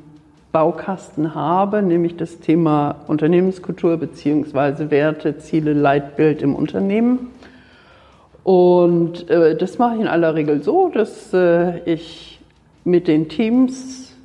Baukasten 0.52 1.36
habe, 1.36 1.82
nämlich 1.82 2.18
das 2.18 2.40
Thema 2.40 2.96
Unternehmenskultur 3.08 3.98
bzw. 3.98 4.90
Werte, 4.90 5.38
Ziele, 5.38 5.74
Leitbild 5.74 6.42
im 6.42 6.56
Unternehmen. 6.56 7.32
Und 8.44 9.30
äh, 9.30 9.56
das 9.56 9.78
mache 9.78 9.96
ich 9.96 10.02
in 10.02 10.08
aller 10.08 10.34
Regel 10.34 10.64
so, 10.64 10.90
dass 10.90 11.34
äh, 11.34 11.80
ich 11.86 12.40
mit 12.84 13.08
den 13.08 13.30
Teams 13.30 14.16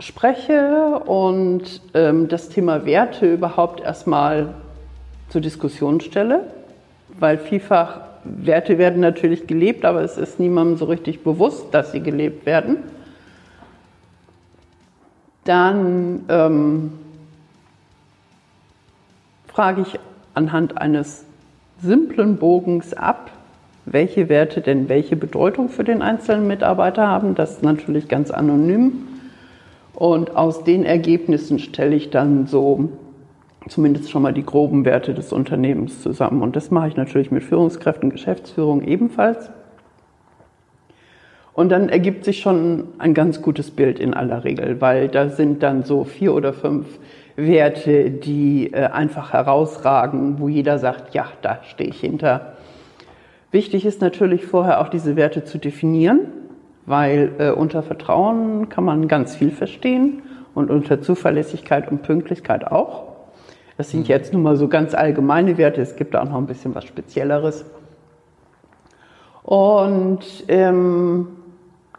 spreche 0.00 1.00
und 1.06 1.80
ähm, 1.94 2.26
das 2.26 2.48
Thema 2.48 2.84
Werte 2.84 3.32
überhaupt 3.32 3.80
erstmal 3.80 4.54
zur 5.28 5.40
Diskussion 5.40 6.00
stelle, 6.00 6.40
weil 7.18 7.38
vielfach 7.38 8.00
Werte 8.24 8.78
werden 8.78 9.00
natürlich 9.00 9.46
gelebt, 9.46 9.84
aber 9.84 10.02
es 10.02 10.16
ist 10.18 10.40
niemandem 10.40 10.76
so 10.76 10.86
richtig 10.86 11.22
bewusst, 11.22 11.72
dass 11.72 11.92
sie 11.92 12.00
gelebt 12.00 12.46
werden. 12.46 12.78
Dann 15.44 16.24
ähm, 16.28 16.92
frage 19.46 19.82
ich 19.82 19.98
anhand 20.34 20.78
eines 20.78 21.24
simplen 21.80 22.36
Bogens 22.36 22.94
ab, 22.94 23.30
welche 23.84 24.28
Werte 24.28 24.60
denn 24.60 24.88
welche 24.88 25.16
Bedeutung 25.16 25.68
für 25.68 25.84
den 25.84 26.02
einzelnen 26.02 26.46
Mitarbeiter 26.46 27.06
haben. 27.06 27.34
Das 27.34 27.52
ist 27.52 27.62
natürlich 27.62 28.08
ganz 28.08 28.30
anonym. 28.30 29.08
Und 29.94 30.34
aus 30.34 30.64
den 30.64 30.84
Ergebnissen 30.84 31.58
stelle 31.58 31.94
ich 31.94 32.10
dann 32.10 32.46
so 32.46 32.88
zumindest 33.68 34.10
schon 34.10 34.22
mal 34.22 34.32
die 34.32 34.44
groben 34.44 34.84
Werte 34.84 35.14
des 35.14 35.32
Unternehmens 35.32 36.02
zusammen. 36.02 36.42
Und 36.42 36.56
das 36.56 36.70
mache 36.70 36.88
ich 36.88 36.96
natürlich 36.96 37.30
mit 37.30 37.44
Führungskräften, 37.44 38.10
Geschäftsführung 38.10 38.82
ebenfalls. 38.82 39.50
Und 41.54 41.70
dann 41.70 41.88
ergibt 41.88 42.24
sich 42.24 42.40
schon 42.40 42.88
ein 42.98 43.14
ganz 43.14 43.40
gutes 43.40 43.70
Bild 43.70 44.00
in 44.00 44.12
aller 44.12 44.42
Regel, 44.42 44.80
weil 44.80 45.08
da 45.08 45.28
sind 45.28 45.62
dann 45.62 45.84
so 45.84 46.02
vier 46.04 46.34
oder 46.34 46.52
fünf 46.52 46.86
Werte, 47.36 48.10
die 48.10 48.72
äh, 48.72 48.86
einfach 48.86 49.32
herausragen, 49.32 50.40
wo 50.40 50.48
jeder 50.48 50.78
sagt, 50.78 51.14
ja, 51.14 51.26
da 51.42 51.60
stehe 51.62 51.90
ich 51.90 52.00
hinter. 52.00 52.54
Wichtig 53.52 53.86
ist 53.86 54.00
natürlich 54.00 54.44
vorher 54.44 54.80
auch 54.80 54.88
diese 54.88 55.14
Werte 55.14 55.44
zu 55.44 55.58
definieren, 55.58 56.26
weil 56.86 57.32
äh, 57.38 57.50
unter 57.50 57.84
Vertrauen 57.84 58.68
kann 58.68 58.82
man 58.82 59.06
ganz 59.06 59.36
viel 59.36 59.52
verstehen 59.52 60.22
und 60.54 60.70
unter 60.70 61.00
Zuverlässigkeit 61.02 61.88
und 61.88 62.02
Pünktlichkeit 62.02 62.66
auch. 62.66 63.14
Das 63.76 63.90
sind 63.90 64.08
jetzt 64.08 64.32
nun 64.32 64.42
mal 64.42 64.56
so 64.56 64.66
ganz 64.66 64.92
allgemeine 64.92 65.56
Werte, 65.56 65.80
es 65.80 65.94
gibt 65.94 66.16
auch 66.16 66.24
noch 66.24 66.36
ein 66.36 66.46
bisschen 66.46 66.74
was 66.74 66.84
Spezielleres. 66.84 67.64
Und 69.44 70.20
ähm, 70.48 71.28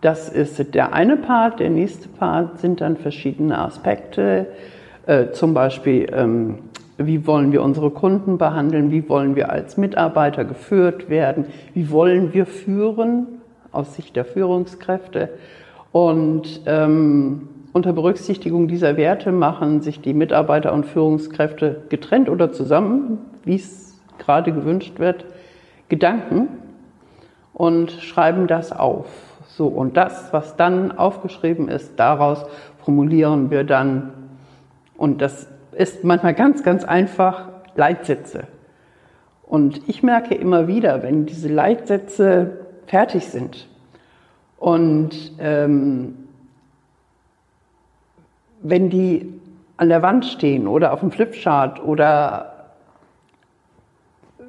das 0.02 0.30
ist 0.30 0.74
der 0.74 0.94
eine 0.94 1.18
Part. 1.18 1.60
Der 1.60 1.70
nächste 1.70 2.08
Part 2.10 2.60
sind 2.60 2.82
dann 2.82 2.98
verschiedene 2.98 3.58
Aspekte, 3.58 4.48
äh, 5.06 5.32
zum 5.32 5.54
Beispiel, 5.54 6.08
ähm, 6.14 6.60
wie 6.98 7.28
wollen 7.28 7.52
wir 7.52 7.62
unsere 7.62 7.92
Kunden 7.92 8.38
behandeln, 8.38 8.92
wie 8.92 9.08
wollen 9.10 9.36
wir 9.36 9.50
als 9.50 9.78
Mitarbeiter 9.78 10.46
geführt 10.46 11.10
werden, 11.10 11.46
wie 11.74 11.92
wollen 11.92 12.34
wir 12.34 12.46
führen 12.46 13.28
aus 13.72 13.96
Sicht 13.96 14.16
der 14.16 14.26
Führungskräfte. 14.26 15.30
Und 15.92 16.62
ähm, 16.66 17.50
unter 17.74 17.92
Berücksichtigung 17.92 18.68
dieser 18.68 18.96
Werte 18.96 19.32
machen 19.32 19.82
sich 19.82 20.00
die 20.00 20.14
Mitarbeiter 20.14 20.74
und 20.74 20.86
Führungskräfte 20.86 21.84
getrennt 21.90 22.30
oder 22.30 22.52
zusammen, 22.52 23.20
wie 23.44 23.56
es 23.56 24.00
gerade 24.18 24.54
gewünscht 24.54 25.00
wird, 25.00 25.26
Gedanken 25.90 26.48
und 27.54 27.92
schreiben 27.92 28.48
das 28.48 28.72
auf. 28.72 29.35
So, 29.58 29.68
und 29.68 29.96
das, 29.96 30.34
was 30.34 30.58
dann 30.58 30.92
aufgeschrieben 30.92 31.70
ist, 31.70 31.98
daraus 31.98 32.46
formulieren 32.84 33.52
wir 33.52 33.64
dann, 33.64 34.12
und 34.98 35.22
das 35.22 35.48
ist 35.72 36.04
manchmal 36.04 36.34
ganz, 36.34 36.62
ganz 36.62 36.84
einfach, 36.84 37.48
Leitsätze. 37.76 38.48
Und 39.44 39.88
ich 39.88 40.04
merke 40.04 40.36
immer 40.36 40.68
wieder, 40.68 41.04
wenn 41.04 41.26
diese 41.26 41.48
Leitsätze 41.48 42.66
fertig 42.88 43.28
sind 43.28 43.70
und 44.58 45.32
ähm, 45.40 46.28
wenn 48.62 48.90
die 48.90 49.40
an 49.78 49.88
der 49.88 50.02
Wand 50.02 50.26
stehen 50.26 50.68
oder 50.68 50.92
auf 50.92 51.00
dem 51.00 51.12
Flipchart 51.12 51.82
oder 51.82 52.74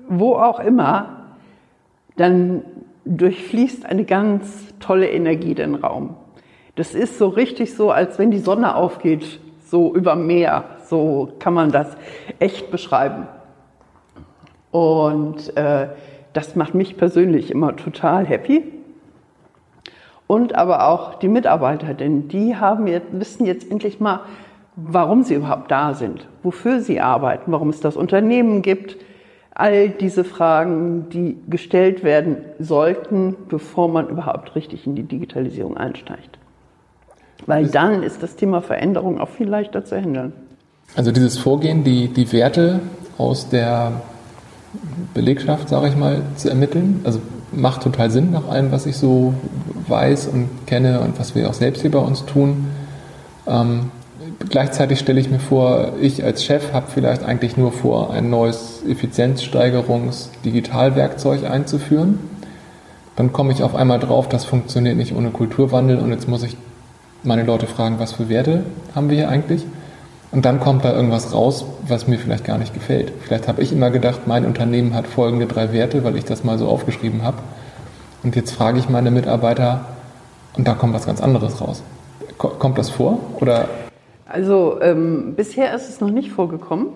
wo 0.09 0.35
auch 0.35 0.59
immer, 0.59 1.27
dann 2.17 2.63
durchfließt 3.07 3.87
eine 3.87 4.05
ganz 4.05 4.75
tolle 4.81 5.09
Energie 5.09 5.55
den 5.55 5.77
Raum. 5.77 6.17
Das 6.75 6.95
ist 6.95 7.19
so 7.19 7.29
richtig 7.29 7.75
so, 7.75 7.91
als 7.91 8.19
wenn 8.19 8.31
die 8.31 8.39
Sonne 8.39 8.75
aufgeht, 8.75 9.41
so 9.65 9.95
über 9.95 10.15
Meer. 10.17 10.65
So 10.85 11.33
kann 11.39 11.55
man 11.55 11.73
das 11.73 11.97
echt 12.39 12.71
beschreiben. 12.71 13.27
Und 14.71 15.57
äh, 15.57 15.89
das 16.33 16.55
macht 16.55 16.75
mich 16.75 16.97
persönlich 16.97 17.51
immer 17.51 17.75
total 17.77 18.27
happy. 18.27 18.63
Und 20.27 20.55
aber 20.55 20.89
auch 20.89 21.15
die 21.15 21.29
Mitarbeiter, 21.29 21.95
denn 21.95 22.29
die 22.29 22.57
haben 22.57 22.87
jetzt, 22.89 23.07
wissen 23.13 23.47
jetzt 23.47 23.71
endlich 23.71 24.01
mal, 24.01 24.21
warum 24.75 25.23
sie 25.23 25.35
überhaupt 25.35 25.71
da 25.71 25.95
sind, 25.95 26.29
wofür 26.43 26.81
sie 26.81 27.01
arbeiten, 27.01 27.53
warum 27.53 27.71
es 27.71 27.81
das 27.81 27.97
Unternehmen 27.97 28.61
gibt, 28.61 28.97
all 29.59 29.89
diese 29.89 30.23
Fragen, 30.23 31.09
die 31.09 31.39
gestellt 31.49 32.05
werden 32.05 32.37
sollten, 32.59 33.35
bevor 33.49 33.89
man 33.89 34.09
überhaupt 34.09 34.55
richtig 34.55 34.87
in 34.87 34.95
die 34.95 35.03
Digitalisierung 35.03 35.79
einsteigt. 35.79 36.39
Weil 37.47 37.67
dann 37.67 38.03
ist 38.03 38.23
das 38.23 38.37
Thema 38.37 38.61
Veränderung 38.61 39.19
auch 39.19 39.31
viel 39.31 39.49
leichter 39.49 39.85
zu 39.85 39.97
handeln. 39.97 40.35
Also 40.95 41.11
dieses 41.11 41.39
Vorgehen, 41.39 41.85
die, 41.85 42.09
die 42.09 42.31
Werte 42.33 42.81
aus 43.17 43.49
der 43.49 44.03
Belegschaft, 45.15 45.71
sage 45.71 45.89
ich 45.89 45.97
mal, 45.97 46.21
zu 46.37 46.51
ermitteln, 46.51 47.01
also 47.05 47.21
macht 47.51 47.83
total 47.83 48.11
Sinn 48.11 48.33
nach 48.33 48.49
allem, 48.49 48.73
was 48.73 48.85
ich 48.85 48.99
so 48.99 49.33
weiß 49.89 50.27
und 50.27 50.49
kenne 50.67 51.01
und 51.01 51.19
was 51.19 51.35
wir 51.35 51.49
auch 51.49 51.55
selbst 51.55 51.81
hier 51.81 51.91
bei 51.91 51.99
uns 51.99 52.27
tun. 52.27 52.67
Ähm, 53.47 53.91
gleichzeitig 54.57 54.99
stelle 55.01 55.21
ich 55.21 55.29
mir 55.29 55.39
vor, 55.39 55.93
ich 56.01 56.25
als 56.25 56.43
Chef 56.43 56.73
habe 56.73 56.87
vielleicht 56.89 57.23
eigentlich 57.23 57.59
nur 57.59 57.73
vor, 57.73 58.15
ein 58.15 58.31
neues 58.31 58.83
Effizienzsteigerungs-Digitalwerkzeug 58.89 61.45
einzuführen. 61.45 62.21
Dann 63.17 63.35
komme 63.35 63.53
ich 63.53 63.63
auf 63.63 63.75
einmal 63.75 63.99
drauf, 63.99 64.31
das 64.31 64.47
funktioniert 64.47 64.97
nicht 64.97 65.15
ohne 65.15 65.29
Kulturwandel 65.29 65.99
und 65.99 66.11
jetzt 66.11 66.27
muss 66.27 66.43
ich 66.43 66.57
meine 67.23 67.43
Leute 67.43 67.67
fragen, 67.67 67.99
was 67.99 68.13
für 68.13 68.31
Werte 68.31 68.63
haben 68.95 69.11
wir 69.11 69.19
hier 69.19 69.29
eigentlich? 69.29 69.67
Und 70.33 70.47
dann 70.47 70.59
kommt 70.59 70.87
da 70.87 70.95
irgendwas 70.95 71.35
raus, 71.35 71.67
was 71.87 72.09
mir 72.09 72.19
vielleicht 72.19 72.47
gar 72.47 72.57
nicht 72.57 72.73
gefällt. 72.73 73.13
Vielleicht 73.21 73.49
habe 73.49 73.61
ich 73.61 73.73
immer 73.73 73.91
gedacht, 73.91 74.21
mein 74.25 74.47
Unternehmen 74.47 74.95
hat 74.95 75.07
folgende 75.07 75.45
drei 75.45 75.75
Werte, 75.75 76.03
weil 76.03 76.17
ich 76.17 76.25
das 76.25 76.45
mal 76.45 76.57
so 76.57 76.67
aufgeschrieben 76.67 77.25
habe. 77.25 77.37
Und 78.23 78.37
jetzt 78.37 78.53
frage 78.53 78.79
ich 78.79 78.89
meine 78.89 79.11
Mitarbeiter 79.11 79.85
und 80.57 80.67
da 80.67 80.73
kommt 80.73 80.95
was 80.95 81.05
ganz 81.05 81.21
anderes 81.21 81.61
raus. 81.61 81.83
Kommt 82.39 82.79
das 82.79 82.89
vor? 82.89 83.19
Oder? 83.39 83.69
Also 84.37 84.79
ähm, 84.83 85.33
bisher 85.35 85.73
ist 85.75 85.89
es 85.89 86.03
noch 86.03 86.11
nicht 86.11 86.31
vorgekommen. 86.31 86.89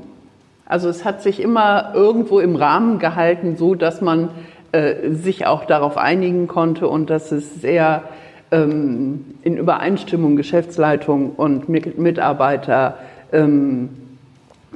Also 0.67 0.91
es 0.91 1.07
hat 1.07 1.23
sich 1.23 1.41
immer 1.41 1.93
irgendwo 1.95 2.39
im 2.39 2.55
Rahmen 2.55 2.99
gehalten, 2.99 3.57
so 3.57 3.75
dass 3.75 4.03
man 4.03 4.29
äh, 4.73 5.09
sich 5.13 5.47
auch 5.47 5.65
darauf 5.65 5.97
einigen 5.97 6.49
konnte 6.49 6.87
und 6.87 7.09
dass 7.09 7.33
es 7.33 7.55
sehr 7.55 8.03
ähm, 8.51 9.25
in 9.43 9.57
Übereinstimmung 9.57 10.37
Geschäftsleitung 10.37 11.31
und 11.31 11.71
Mitarbeiter 11.71 12.99
ähm, 13.33 13.89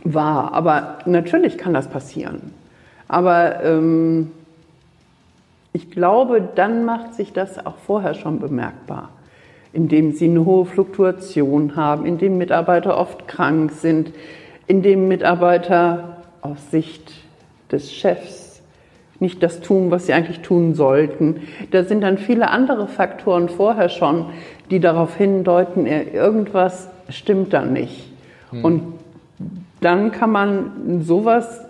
war. 0.05 0.55
Aber 0.55 1.01
natürlich 1.05 1.59
kann 1.59 1.75
das 1.75 1.89
passieren. 1.89 2.55
Aber 3.09 3.63
ähm, 3.63 4.31
ich 5.75 5.91
glaube, 5.91 6.41
dann 6.55 6.87
macht 6.87 7.13
sich 7.13 7.35
das 7.35 7.67
auch 7.67 7.77
vorher 7.77 8.15
schon 8.15 8.41
bemerkbar, 8.41 9.11
indem 9.75 10.13
sie 10.13 10.27
eine 10.27 10.45
hohe 10.45 10.65
Fluktuation 10.65 11.77
haben, 11.77 12.07
indem 12.07 12.39
Mitarbeiter 12.39 12.97
oft 12.97 13.29
krank 13.29 13.73
sind, 13.73 14.13
indem 14.67 15.09
Mitarbeiter 15.09 16.23
aus 16.41 16.71
Sicht 16.71 17.13
des 17.71 17.93
Chefs 17.93 18.63
nicht 19.21 19.43
das 19.43 19.61
tun, 19.61 19.91
was 19.91 20.07
sie 20.07 20.13
eigentlich 20.13 20.41
tun 20.41 20.75
sollten. 20.75 21.43
Da 21.71 21.85
sind 21.85 22.03
dann 22.03 22.19
viele 22.19 22.51
andere 22.51 22.89
Faktoren 22.89 23.49
vorher 23.49 23.89
schon, 23.89 24.27
die 24.71 24.81
darauf 24.81 25.17
hindeuten, 25.17 25.87
irgendwas 25.87 26.89
stimmt 27.09 27.53
da 27.53 27.65
nicht. 27.65 28.13
Hm. 28.51 28.65
Und 28.65 28.83
dann 29.81 30.13
kann 30.13 30.31
man 30.31 31.03
sowas 31.03 31.65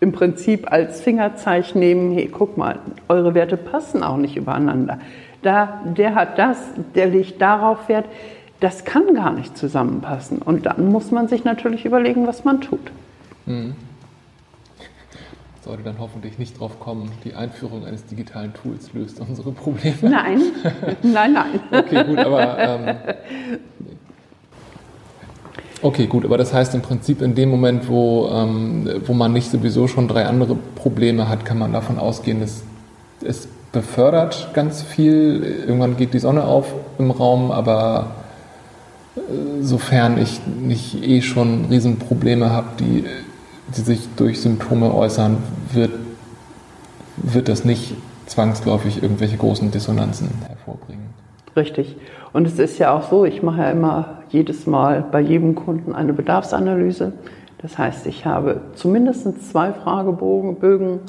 im 0.00 0.12
Prinzip 0.12 0.70
als 0.70 1.00
Fingerzeichen 1.00 1.78
nehmen, 1.78 2.12
hey, 2.12 2.28
guck 2.30 2.56
mal, 2.56 2.78
eure 3.08 3.34
Werte 3.34 3.56
passen 3.56 4.02
auch 4.02 4.16
nicht 4.16 4.36
übereinander. 4.36 4.98
Da, 5.44 5.82
der 5.84 6.14
hat 6.14 6.38
das, 6.38 6.56
der 6.94 7.06
legt 7.06 7.40
darauf 7.40 7.88
Wert, 7.88 8.06
das 8.60 8.84
kann 8.84 9.14
gar 9.14 9.30
nicht 9.30 9.58
zusammenpassen. 9.58 10.38
Und 10.38 10.64
dann 10.64 10.90
muss 10.90 11.10
man 11.10 11.28
sich 11.28 11.44
natürlich 11.44 11.84
überlegen, 11.84 12.26
was 12.26 12.44
man 12.44 12.62
tut. 12.62 12.80
Hm. 13.46 13.74
Sollte 15.62 15.82
dann 15.82 15.98
hoffentlich 15.98 16.38
nicht 16.38 16.58
drauf 16.58 16.80
kommen, 16.80 17.10
die 17.24 17.34
Einführung 17.34 17.84
eines 17.84 18.06
digitalen 18.06 18.54
Tools 18.54 18.92
löst 18.94 19.20
unsere 19.20 19.52
Probleme. 19.52 19.96
Nein, 20.00 20.40
nein, 21.02 21.34
nein. 21.34 21.60
okay, 21.70 22.04
gut, 22.04 22.18
aber 22.18 22.58
ähm, 22.58 22.96
Okay, 25.82 26.06
gut, 26.06 26.24
aber 26.24 26.38
das 26.38 26.54
heißt 26.54 26.74
im 26.74 26.80
Prinzip 26.80 27.20
in 27.20 27.34
dem 27.34 27.50
Moment, 27.50 27.90
wo, 27.90 28.30
ähm, 28.32 28.88
wo 29.04 29.12
man 29.12 29.34
nicht 29.34 29.50
sowieso 29.50 29.86
schon 29.86 30.08
drei 30.08 30.24
andere 30.24 30.54
Probleme 30.54 31.28
hat, 31.28 31.44
kann 31.44 31.58
man 31.58 31.74
davon 31.74 31.98
ausgehen, 31.98 32.40
dass 32.40 32.62
es 33.22 33.48
befördert 33.74 34.50
ganz 34.54 34.80
viel. 34.82 35.42
Irgendwann 35.66 35.98
geht 35.98 36.14
die 36.14 36.18
Sonne 36.18 36.44
auf 36.44 36.72
im 36.98 37.10
Raum, 37.10 37.50
aber 37.50 38.12
äh, 39.16 39.20
sofern 39.60 40.16
ich 40.16 40.40
nicht 40.46 41.04
eh 41.04 41.20
schon 41.20 41.66
Riesenprobleme 41.66 42.50
habe, 42.50 42.68
die, 42.80 43.04
die 43.76 43.80
sich 43.82 44.08
durch 44.16 44.40
Symptome 44.40 44.94
äußern, 44.94 45.36
wird, 45.72 45.92
wird 47.16 47.48
das 47.48 47.66
nicht 47.66 47.94
zwangsläufig 48.26 49.02
irgendwelche 49.02 49.36
großen 49.36 49.70
Dissonanzen 49.70 50.30
hervorbringen. 50.48 51.10
Richtig. 51.56 51.96
Und 52.32 52.46
es 52.46 52.58
ist 52.58 52.78
ja 52.78 52.96
auch 52.96 53.10
so, 53.10 53.24
ich 53.24 53.42
mache 53.42 53.60
ja 53.60 53.70
immer 53.70 54.22
jedes 54.30 54.66
Mal 54.66 55.04
bei 55.12 55.20
jedem 55.20 55.54
Kunden 55.54 55.94
eine 55.94 56.12
Bedarfsanalyse. 56.12 57.12
Das 57.58 57.78
heißt, 57.78 58.06
ich 58.06 58.26
habe 58.26 58.60
zumindest 58.74 59.50
zwei 59.50 59.72
Fragebögen, 59.72 61.00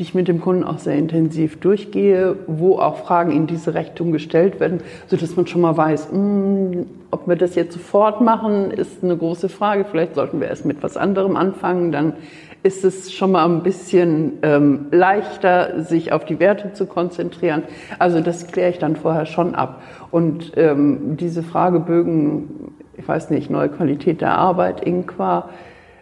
die 0.00 0.04
ich 0.04 0.14
mit 0.14 0.28
dem 0.28 0.40
Kunden 0.40 0.64
auch 0.64 0.78
sehr 0.78 0.96
intensiv 0.96 1.60
durchgehe, 1.60 2.34
wo 2.46 2.78
auch 2.78 2.96
Fragen 2.96 3.32
in 3.32 3.46
diese 3.46 3.74
Richtung 3.74 4.12
gestellt 4.12 4.58
werden, 4.58 4.80
sodass 5.08 5.36
man 5.36 5.46
schon 5.46 5.60
mal 5.60 5.76
weiß, 5.76 6.10
mh, 6.10 6.16
hm, 6.16 6.86
ob 7.10 7.28
wir 7.28 7.36
das 7.36 7.54
jetzt 7.54 7.74
sofort 7.74 8.22
machen, 8.22 8.70
ist 8.70 9.04
eine 9.04 9.14
große 9.14 9.50
Frage. 9.50 9.84
Vielleicht 9.84 10.14
sollten 10.14 10.40
wir 10.40 10.48
erst 10.48 10.64
mit 10.64 10.82
was 10.82 10.96
anderem 10.96 11.36
anfangen. 11.36 11.92
Dann 11.92 12.14
ist 12.62 12.82
es 12.82 13.12
schon 13.12 13.32
mal 13.32 13.44
ein 13.44 13.62
bisschen 13.62 14.38
ähm, 14.40 14.86
leichter, 14.90 15.82
sich 15.82 16.12
auf 16.12 16.24
die 16.24 16.40
Werte 16.40 16.72
zu 16.72 16.86
konzentrieren. 16.86 17.64
Also 17.98 18.20
das 18.20 18.46
kläre 18.46 18.70
ich 18.70 18.78
dann 18.78 18.96
vorher 18.96 19.26
schon 19.26 19.54
ab. 19.54 19.82
Und 20.10 20.52
ähm, 20.56 21.18
diese 21.18 21.42
Fragebögen, 21.42 22.72
ich 22.96 23.06
weiß 23.06 23.28
nicht, 23.28 23.50
neue 23.50 23.68
Qualität 23.68 24.22
der 24.22 24.38
Arbeit, 24.38 24.80
Inqua, 24.80 25.50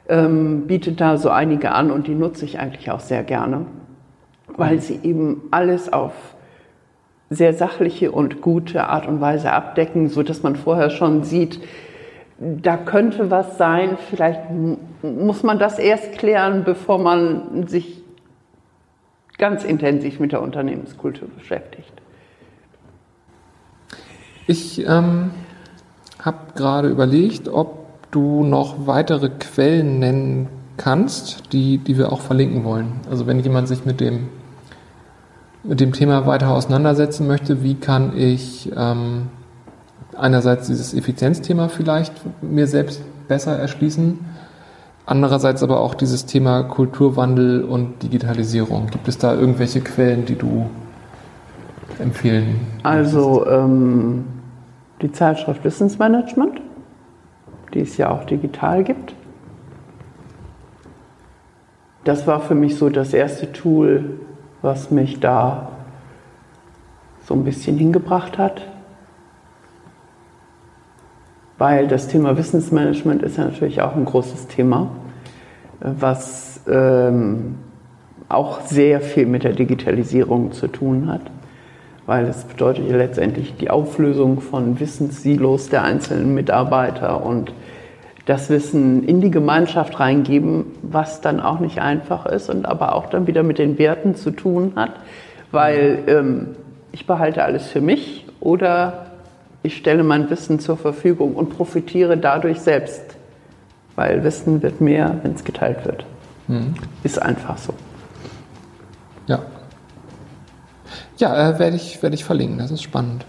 ähm, 0.08 0.68
bietet 0.68 1.00
da 1.00 1.16
so 1.16 1.30
einige 1.30 1.72
an 1.72 1.90
und 1.90 2.06
die 2.06 2.14
nutze 2.14 2.44
ich 2.44 2.60
eigentlich 2.60 2.90
auch 2.90 3.00
sehr 3.00 3.24
gerne, 3.24 3.66
weil 4.58 4.80
sie 4.80 5.00
eben 5.02 5.42
alles 5.50 5.92
auf 5.92 6.12
sehr 7.30 7.54
sachliche 7.54 8.10
und 8.10 8.40
gute 8.40 8.88
Art 8.88 9.06
und 9.06 9.20
Weise 9.20 9.52
abdecken, 9.52 10.08
so 10.08 10.22
dass 10.22 10.42
man 10.42 10.56
vorher 10.56 10.90
schon 10.90 11.24
sieht, 11.24 11.60
da 12.38 12.76
könnte 12.76 13.30
was 13.30 13.58
sein, 13.58 13.98
vielleicht 14.10 14.40
muss 15.02 15.42
man 15.42 15.58
das 15.58 15.78
erst 15.78 16.18
klären, 16.18 16.64
bevor 16.64 16.98
man 16.98 17.66
sich 17.66 18.02
ganz 19.38 19.64
intensiv 19.64 20.20
mit 20.20 20.32
der 20.32 20.42
Unternehmenskultur 20.42 21.28
beschäftigt. 21.36 21.92
Ich 24.46 24.86
ähm, 24.86 25.30
habe 26.20 26.38
gerade 26.54 26.88
überlegt, 26.88 27.48
ob 27.48 27.86
du 28.10 28.44
noch 28.44 28.86
weitere 28.86 29.28
Quellen 29.28 29.98
nennen 29.98 30.48
kannst, 30.76 31.52
die, 31.52 31.78
die 31.78 31.98
wir 31.98 32.12
auch 32.12 32.20
verlinken 32.20 32.64
wollen. 32.64 32.92
Also 33.10 33.26
wenn 33.26 33.40
jemand 33.40 33.68
sich 33.68 33.84
mit 33.84 34.00
dem, 34.00 34.28
mit 35.64 35.80
dem 35.80 35.92
Thema 35.92 36.26
weiter 36.26 36.50
auseinandersetzen 36.50 37.26
möchte, 37.26 37.62
wie 37.62 37.74
kann 37.74 38.16
ich 38.16 38.70
ähm, 38.76 39.28
einerseits 40.16 40.66
dieses 40.66 40.94
Effizienzthema 40.94 41.68
vielleicht 41.68 42.12
mir 42.42 42.66
selbst 42.66 43.02
besser 43.28 43.58
erschließen, 43.58 44.18
andererseits 45.06 45.62
aber 45.62 45.80
auch 45.80 45.94
dieses 45.94 46.26
Thema 46.26 46.62
Kulturwandel 46.62 47.64
und 47.64 48.02
Digitalisierung. 48.02 48.88
Gibt 48.88 49.08
es 49.08 49.18
da 49.18 49.34
irgendwelche 49.34 49.80
Quellen, 49.80 50.24
die 50.24 50.36
du 50.36 50.70
empfehlen? 51.98 52.60
Also 52.82 53.46
ähm, 53.46 54.24
die 55.02 55.12
Zeitschrift 55.12 55.64
Wissensmanagement, 55.64 56.60
die 57.74 57.80
es 57.80 57.96
ja 57.96 58.10
auch 58.10 58.24
digital 58.24 58.84
gibt. 58.84 59.14
Das 62.04 62.26
war 62.26 62.40
für 62.40 62.54
mich 62.54 62.76
so 62.76 62.88
das 62.88 63.12
erste 63.12 63.52
Tool, 63.52 64.20
was 64.62 64.90
mich 64.90 65.20
da 65.20 65.68
so 67.24 67.34
ein 67.34 67.44
bisschen 67.44 67.76
hingebracht 67.76 68.38
hat. 68.38 68.62
Weil 71.58 71.88
das 71.88 72.08
Thema 72.08 72.36
Wissensmanagement 72.36 73.22
ist 73.22 73.36
ja 73.36 73.44
natürlich 73.44 73.82
auch 73.82 73.96
ein 73.96 74.04
großes 74.04 74.46
Thema, 74.46 74.90
was 75.80 76.60
ähm, 76.68 77.56
auch 78.28 78.60
sehr 78.62 79.00
viel 79.00 79.26
mit 79.26 79.44
der 79.44 79.52
Digitalisierung 79.52 80.52
zu 80.52 80.68
tun 80.68 81.08
hat, 81.08 81.22
weil 82.06 82.26
es 82.26 82.44
bedeutet 82.44 82.88
ja 82.88 82.96
letztendlich 82.96 83.56
die 83.56 83.70
Auflösung 83.70 84.40
von 84.40 84.78
Wissenssilos 84.80 85.68
der 85.68 85.82
einzelnen 85.82 86.34
Mitarbeiter 86.34 87.24
und 87.24 87.52
das 88.28 88.50
Wissen 88.50 89.04
in 89.04 89.22
die 89.22 89.30
Gemeinschaft 89.30 89.98
reingeben, 89.98 90.66
was 90.82 91.22
dann 91.22 91.40
auch 91.40 91.60
nicht 91.60 91.80
einfach 91.80 92.26
ist 92.26 92.50
und 92.50 92.66
aber 92.66 92.94
auch 92.94 93.06
dann 93.06 93.26
wieder 93.26 93.42
mit 93.42 93.56
den 93.58 93.78
Werten 93.78 94.14
zu 94.16 94.30
tun 94.30 94.74
hat, 94.76 94.92
weil 95.50 96.00
ähm, 96.06 96.48
ich 96.92 97.06
behalte 97.06 97.42
alles 97.42 97.68
für 97.68 97.80
mich 97.80 98.26
oder 98.38 99.06
ich 99.62 99.78
stelle 99.78 100.04
mein 100.04 100.28
Wissen 100.28 100.60
zur 100.60 100.76
Verfügung 100.76 101.36
und 101.36 101.56
profitiere 101.56 102.18
dadurch 102.18 102.60
selbst, 102.60 103.16
weil 103.96 104.22
Wissen 104.22 104.62
wird 104.62 104.82
mehr, 104.82 105.16
wenn 105.22 105.32
es 105.32 105.42
geteilt 105.42 105.86
wird. 105.86 106.04
Mhm. 106.48 106.74
Ist 107.04 107.22
einfach 107.22 107.56
so. 107.56 107.72
Ja. 109.26 109.40
Ja, 111.16 111.48
äh, 111.48 111.58
werde 111.58 111.76
ich, 111.76 112.02
werd 112.02 112.12
ich 112.12 112.26
verlinken, 112.26 112.58
das 112.58 112.70
ist 112.70 112.82
spannend. 112.82 113.24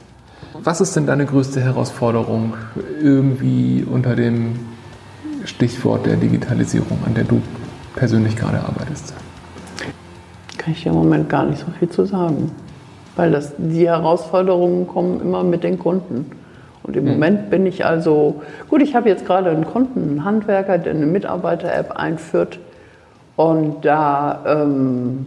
Was 0.62 0.82
ist 0.82 0.94
denn 0.98 1.06
deine 1.06 1.26
größte 1.26 1.62
Herausforderung 1.62 2.56
irgendwie 3.02 3.88
unter 3.90 4.18
dem 4.18 4.60
Stichwort 5.46 6.06
der 6.06 6.16
Digitalisierung, 6.16 7.00
an 7.06 7.14
der 7.14 7.24
du 7.24 7.42
persönlich 7.96 8.36
gerade 8.36 8.60
arbeitest? 8.60 9.14
Kann 10.58 10.74
ich 10.74 10.86
im 10.86 10.94
Moment 10.94 11.30
gar 11.30 11.46
nicht 11.46 11.60
so 11.60 11.68
viel 11.80 11.90
zu 11.90 12.06
sagen 12.06 12.52
weil 13.20 13.32
das, 13.32 13.54
die 13.58 13.86
Herausforderungen 13.86 14.88
kommen 14.88 15.20
immer 15.20 15.44
mit 15.44 15.66
den 15.66 15.78
Kunden. 15.78 16.32
Und 16.84 16.96
im 16.96 17.04
mhm. 17.04 17.12
Moment 17.12 17.50
bin 17.50 17.66
ich 17.66 17.86
also, 17.86 18.42
gut, 18.70 18.82
ich 18.82 18.96
habe 18.96 19.10
jetzt 19.10 19.26
gerade 19.26 19.50
einen 19.50 19.66
Kunden, 19.66 20.12
einen 20.12 20.24
Handwerker, 20.24 20.78
der 20.78 20.94
eine 20.94 21.06
Mitarbeiter-App 21.06 21.92
einführt 21.92 22.60
und 23.36 23.84
da 23.84 24.40
ähm, 24.48 25.26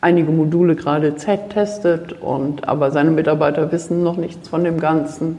einige 0.00 0.30
Module 0.30 0.76
gerade 0.76 1.16
testet 1.16 2.12
und 2.12 2.68
aber 2.68 2.92
seine 2.92 3.10
Mitarbeiter 3.10 3.72
wissen 3.72 4.04
noch 4.04 4.16
nichts 4.16 4.48
von 4.48 4.62
dem 4.62 4.78
Ganzen. 4.78 5.38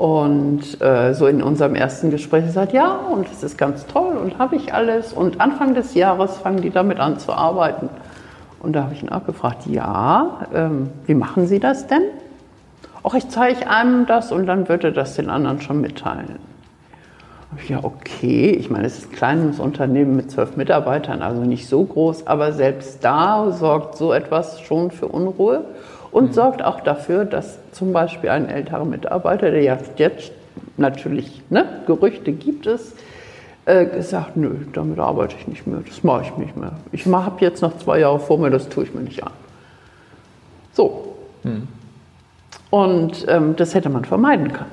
Und 0.00 0.80
äh, 0.80 1.12
so 1.12 1.26
in 1.26 1.42
unserem 1.42 1.74
ersten 1.74 2.10
Gespräch 2.10 2.46
gesagt, 2.46 2.72
ja, 2.72 2.90
und 2.90 3.30
es 3.30 3.42
ist 3.42 3.58
ganz 3.58 3.86
toll 3.86 4.16
und 4.16 4.38
habe 4.38 4.56
ich 4.56 4.72
alles. 4.72 5.12
Und 5.12 5.42
Anfang 5.42 5.74
des 5.74 5.92
Jahres 5.92 6.38
fangen 6.38 6.62
die 6.62 6.70
damit 6.70 6.98
an 6.98 7.18
zu 7.18 7.34
arbeiten. 7.34 7.90
Und 8.60 8.72
da 8.72 8.84
habe 8.84 8.94
ich 8.94 9.02
ihn 9.02 9.10
auch 9.10 9.26
gefragt, 9.26 9.66
ja, 9.66 10.46
ähm, 10.54 10.88
wie 11.04 11.12
machen 11.12 11.46
Sie 11.46 11.60
das 11.60 11.86
denn? 11.86 12.00
Auch 13.02 13.12
ich 13.12 13.28
zeige 13.28 13.68
einem 13.68 14.06
das 14.06 14.32
und 14.32 14.46
dann 14.46 14.70
würde 14.70 14.90
das 14.90 15.16
den 15.16 15.28
anderen 15.28 15.60
schon 15.60 15.82
mitteilen. 15.82 16.38
Ja, 17.68 17.80
okay. 17.82 18.52
Ich 18.52 18.70
meine, 18.70 18.86
es 18.86 19.00
ist 19.00 19.10
ein 19.10 19.16
kleines 19.16 19.60
Unternehmen 19.60 20.16
mit 20.16 20.30
zwölf 20.30 20.56
Mitarbeitern, 20.56 21.20
also 21.20 21.42
nicht 21.42 21.68
so 21.68 21.84
groß, 21.84 22.26
aber 22.26 22.54
selbst 22.54 23.04
da 23.04 23.52
sorgt 23.52 23.98
so 23.98 24.14
etwas 24.14 24.62
schon 24.62 24.92
für 24.92 25.08
Unruhe 25.08 25.66
und 26.12 26.28
mhm. 26.28 26.32
sorgt 26.32 26.62
auch 26.62 26.80
dafür, 26.80 27.24
dass 27.24 27.58
zum 27.72 27.92
Beispiel 27.92 28.30
ein 28.30 28.48
älterer 28.48 28.84
Mitarbeiter, 28.84 29.50
der 29.50 29.62
jetzt 29.62 30.32
natürlich, 30.76 31.42
ne, 31.50 31.82
Gerüchte 31.86 32.32
gibt 32.32 32.66
es, 32.66 32.94
äh, 33.66 33.86
gesagt, 33.86 34.36
nö, 34.36 34.56
damit 34.72 34.98
arbeite 34.98 35.36
ich 35.38 35.46
nicht 35.46 35.66
mehr, 35.66 35.80
das 35.86 36.02
mache 36.02 36.22
ich 36.22 36.36
nicht 36.36 36.56
mehr. 36.56 36.72
Ich 36.92 37.06
habe 37.06 37.44
jetzt 37.44 37.62
noch 37.62 37.76
zwei 37.78 38.00
Jahre 38.00 38.18
vor 38.18 38.38
mir, 38.38 38.50
das 38.50 38.68
tue 38.68 38.84
ich 38.84 38.94
mir 38.94 39.02
nicht 39.02 39.22
an. 39.22 39.32
So. 40.72 41.16
Mhm. 41.42 41.68
Und 42.70 43.26
ähm, 43.28 43.56
das 43.56 43.74
hätte 43.74 43.88
man 43.88 44.04
vermeiden 44.04 44.52
können. 44.52 44.70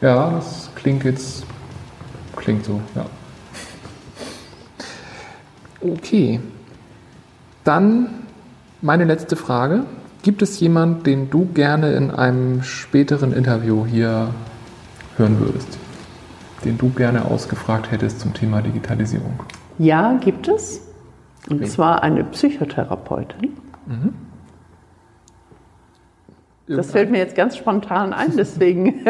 Ja, 0.00 0.30
das 0.30 0.68
klingt 0.74 1.04
jetzt, 1.04 1.44
klingt 2.36 2.64
so, 2.64 2.80
ja. 2.96 3.06
Okay. 5.80 6.40
Dann 7.64 8.21
meine 8.82 9.04
letzte 9.04 9.36
Frage. 9.36 9.84
Gibt 10.22 10.42
es 10.42 10.60
jemanden, 10.60 11.02
den 11.04 11.30
du 11.30 11.46
gerne 11.46 11.94
in 11.94 12.10
einem 12.10 12.62
späteren 12.62 13.32
Interview 13.32 13.86
hier 13.86 14.28
hören 15.16 15.40
würdest? 15.40 15.78
Den 16.64 16.78
du 16.78 16.90
gerne 16.90 17.24
ausgefragt 17.24 17.90
hättest 17.90 18.20
zum 18.20 18.34
Thema 18.34 18.60
Digitalisierung? 18.60 19.40
Ja, 19.78 20.18
gibt 20.20 20.46
es. 20.48 20.86
Und 21.48 21.56
okay. 21.56 21.70
zwar 21.70 22.02
eine 22.02 22.22
Psychotherapeutin. 22.24 23.54
Mhm. 23.86 24.14
Das 26.68 26.92
fällt 26.92 27.10
mir 27.10 27.18
jetzt 27.18 27.34
ganz 27.34 27.56
spontan 27.56 28.12
ein, 28.12 28.32
deswegen. 28.36 29.04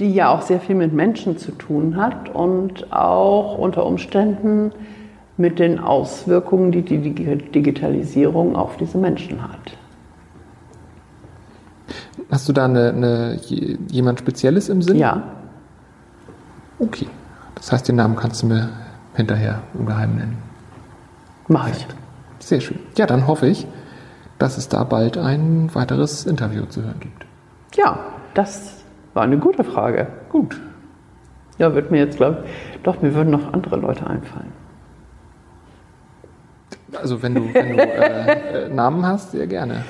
die 0.00 0.12
ja 0.12 0.30
auch 0.30 0.42
sehr 0.42 0.60
viel 0.60 0.74
mit 0.74 0.92
Menschen 0.92 1.36
zu 1.36 1.52
tun 1.52 1.96
hat 1.96 2.34
und 2.34 2.92
auch 2.92 3.58
unter 3.58 3.86
Umständen 3.86 4.72
mit 5.36 5.58
den 5.58 5.80
Auswirkungen, 5.80 6.70
die 6.72 6.82
die 6.82 6.98
Digitalisierung 7.00 8.56
auf 8.56 8.76
diese 8.76 8.98
Menschen 8.98 9.42
hat. 9.42 9.76
Hast 12.30 12.48
du 12.48 12.52
da 12.52 12.64
eine, 12.64 12.90
eine, 12.90 13.40
jemand 13.88 14.20
Spezielles 14.20 14.68
im 14.68 14.82
Sinn? 14.82 14.96
Ja. 14.96 15.22
Okay. 16.78 17.06
Das 17.54 17.72
heißt, 17.72 17.88
den 17.88 17.96
Namen 17.96 18.16
kannst 18.16 18.42
du 18.42 18.46
mir 18.46 18.68
hinterher 19.14 19.62
im 19.78 19.86
Geheimen 19.86 20.16
nennen. 20.16 20.38
Mach 21.48 21.68
ich. 21.68 21.86
Sehr 22.38 22.60
schön. 22.60 22.78
Ja, 22.96 23.06
dann 23.06 23.26
hoffe 23.26 23.46
ich, 23.46 23.66
dass 24.38 24.58
es 24.58 24.68
da 24.68 24.84
bald 24.84 25.16
ein 25.16 25.74
weiteres 25.74 26.26
Interview 26.26 26.64
zu 26.66 26.82
hören 26.82 27.00
gibt. 27.00 27.24
Ja, 27.74 27.98
das 28.34 28.84
war 29.14 29.22
eine 29.22 29.38
gute 29.38 29.64
Frage. 29.64 30.08
Gut. 30.30 30.60
Ja, 31.58 31.74
wird 31.74 31.90
mir 31.90 31.98
jetzt, 31.98 32.16
glaube 32.16 32.44
ich, 32.44 32.82
doch, 32.82 33.00
mir 33.00 33.14
würden 33.14 33.30
noch 33.30 33.52
andere 33.52 33.76
Leute 33.76 34.06
einfallen. 34.06 34.52
Also 36.92 37.22
wenn 37.22 37.34
du, 37.34 37.54
wenn 37.54 37.76
du 37.76 37.82
äh, 37.82 38.66
äh, 38.66 38.68
Namen 38.68 39.06
hast, 39.06 39.32
sehr 39.32 39.46
gerne. 39.46 39.84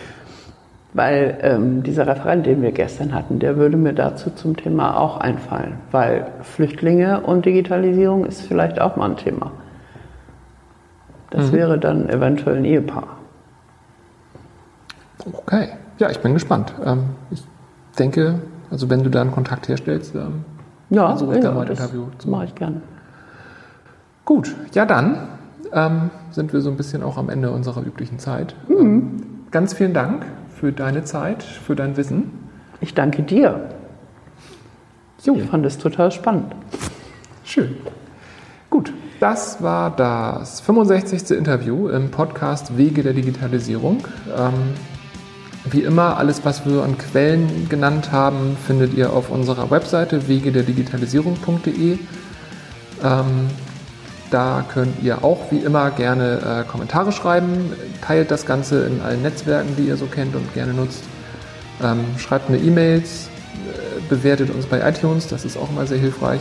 Weil 0.93 1.39
ähm, 1.43 1.83
dieser 1.83 2.07
Referent, 2.07 2.47
den 2.47 2.63
wir 2.63 2.71
gestern 2.71 3.13
hatten, 3.13 3.41
der 3.41 3.57
würde 3.57 3.77
mir 3.77 3.93
dazu 3.93 4.31
zum 4.31 4.57
Thema 4.57 4.97
auch 4.97 5.19
einfallen. 5.19 5.75
Weil 5.91 6.29
Flüchtlinge 6.43 7.21
und 7.21 7.47
Digitalisierung 7.47 8.25
ist 8.25 8.43
vielleicht 8.43 8.81
auch 8.81 8.97
mal 8.97 9.11
ein 9.11 9.17
Thema. 9.17 9.51
Das 11.31 11.51
mhm. 11.51 11.57
wäre 11.57 11.79
dann 11.79 12.09
eventuell 12.09 12.59
ein 12.59 12.65
Ehepaar. 12.65 13.09
Okay, 15.27 15.71
ja, 15.99 16.11
ich 16.11 16.21
bin 16.21 16.35
gespannt. 16.35 16.73
Ähm, 16.85 17.11
ich 17.31 17.43
denke, 17.99 18.41
also 18.71 18.89
wenn 18.89 19.03
du 19.03 19.11
da 19.11 19.21
einen 19.21 19.33
Kontakt 19.33 19.69
herstellst, 19.69 20.15
ähm, 20.15 20.45
ja, 20.91 21.07
also 21.07 21.33
ja, 21.33 21.41
da 21.41 21.53
mal 21.53 21.63
ein 21.63 21.69
Interview 21.69 22.07
zu 22.19 22.31
mache 22.31 22.45
ich 22.45 22.55
gerne. 22.55 22.83
Gut, 24.25 24.55
ja 24.75 24.87
dann 24.87 25.29
ähm, 25.75 26.11
sind 26.31 26.53
wir 26.53 26.61
so 26.61 26.71
ein 26.71 26.77
bisschen 26.77 27.03
auch 27.03 27.19
am 27.19 27.29
Ende 27.29 27.51
unserer 27.51 27.83
üblichen 27.85 28.19
Zeit. 28.19 28.55
Mhm. 28.69 28.77
Ähm, 28.81 29.23
ganz 29.51 29.75
vielen 29.75 29.93
Dank 29.93 30.25
für 30.49 30.73
deine 30.73 31.05
Zeit, 31.05 31.43
für 31.43 31.77
dein 31.77 31.97
Wissen. 31.97 32.31
Ich 32.81 32.95
danke 32.95 33.23
dir. 33.23 33.69
Jo. 35.23 35.37
Ich 35.37 35.45
fand 35.45 35.67
es 35.67 35.79
total 35.79 36.13
spannend. 36.13 36.55
Schön. 37.45 37.77
Gut, 38.71 38.93
das 39.21 39.63
war 39.63 39.95
das 39.95 40.61
65. 40.61 41.37
Interview 41.37 41.89
im 41.89 42.11
Podcast 42.11 42.77
Wege 42.77 43.03
der 43.03 43.13
Digitalisierung. 43.13 44.07
Ähm, 44.37 44.53
wie 45.71 45.83
immer, 45.83 46.19
alles, 46.19 46.45
was 46.45 46.67
wir 46.67 46.83
an 46.83 46.99
Quellen 46.99 47.69
genannt 47.71 48.13
haben, 48.13 48.57
findet 48.67 48.93
ihr 48.95 49.13
auf 49.13 49.31
unserer 49.31 49.71
Webseite 49.71 50.29
wegederdigitalisierung.de. 50.29 51.99
Ähm, 53.03 53.49
da 54.35 54.65
könnt 54.69 55.01
ihr 55.01 55.23
auch 55.23 55.53
wie 55.53 55.59
immer 55.59 55.93
gerne 55.93 56.65
äh, 56.65 56.69
Kommentare 56.69 57.13
schreiben, 57.13 57.73
teilt 58.03 58.33
das 58.33 58.47
Ganze 58.47 58.85
in 58.85 59.01
allen 59.01 59.23
Netzwerken, 59.23 59.77
die 59.77 59.85
ihr 59.85 59.97
so 59.97 60.07
kennt 60.07 60.35
und 60.35 60.53
gerne 60.55 60.75
nutzt. 60.75 61.05
Ähm, 61.81 62.05
schreibt 62.19 62.51
mir 62.51 62.59
E-Mails, 62.59 63.29
äh, 63.29 64.01
bewertet 64.09 64.51
uns 64.51 64.67
bei 64.67 64.87
iTunes, 64.89 65.29
das 65.29 65.45
ist 65.45 65.57
auch 65.57 65.71
immer 65.71 65.87
sehr 65.87 65.99
hilfreich. 65.99 66.41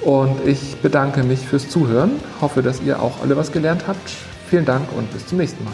Und 0.00 0.46
ich 0.46 0.76
bedanke 0.76 1.24
mich 1.24 1.40
fürs 1.40 1.68
Zuhören, 1.68 2.12
hoffe, 2.40 2.62
dass 2.62 2.80
ihr 2.82 3.02
auch 3.02 3.20
alle 3.20 3.36
was 3.36 3.50
gelernt 3.50 3.88
habt. 3.88 4.10
Vielen 4.48 4.64
Dank 4.64 4.86
und 4.96 5.12
bis 5.12 5.26
zum 5.26 5.38
nächsten 5.38 5.64
Mal. 5.64 5.72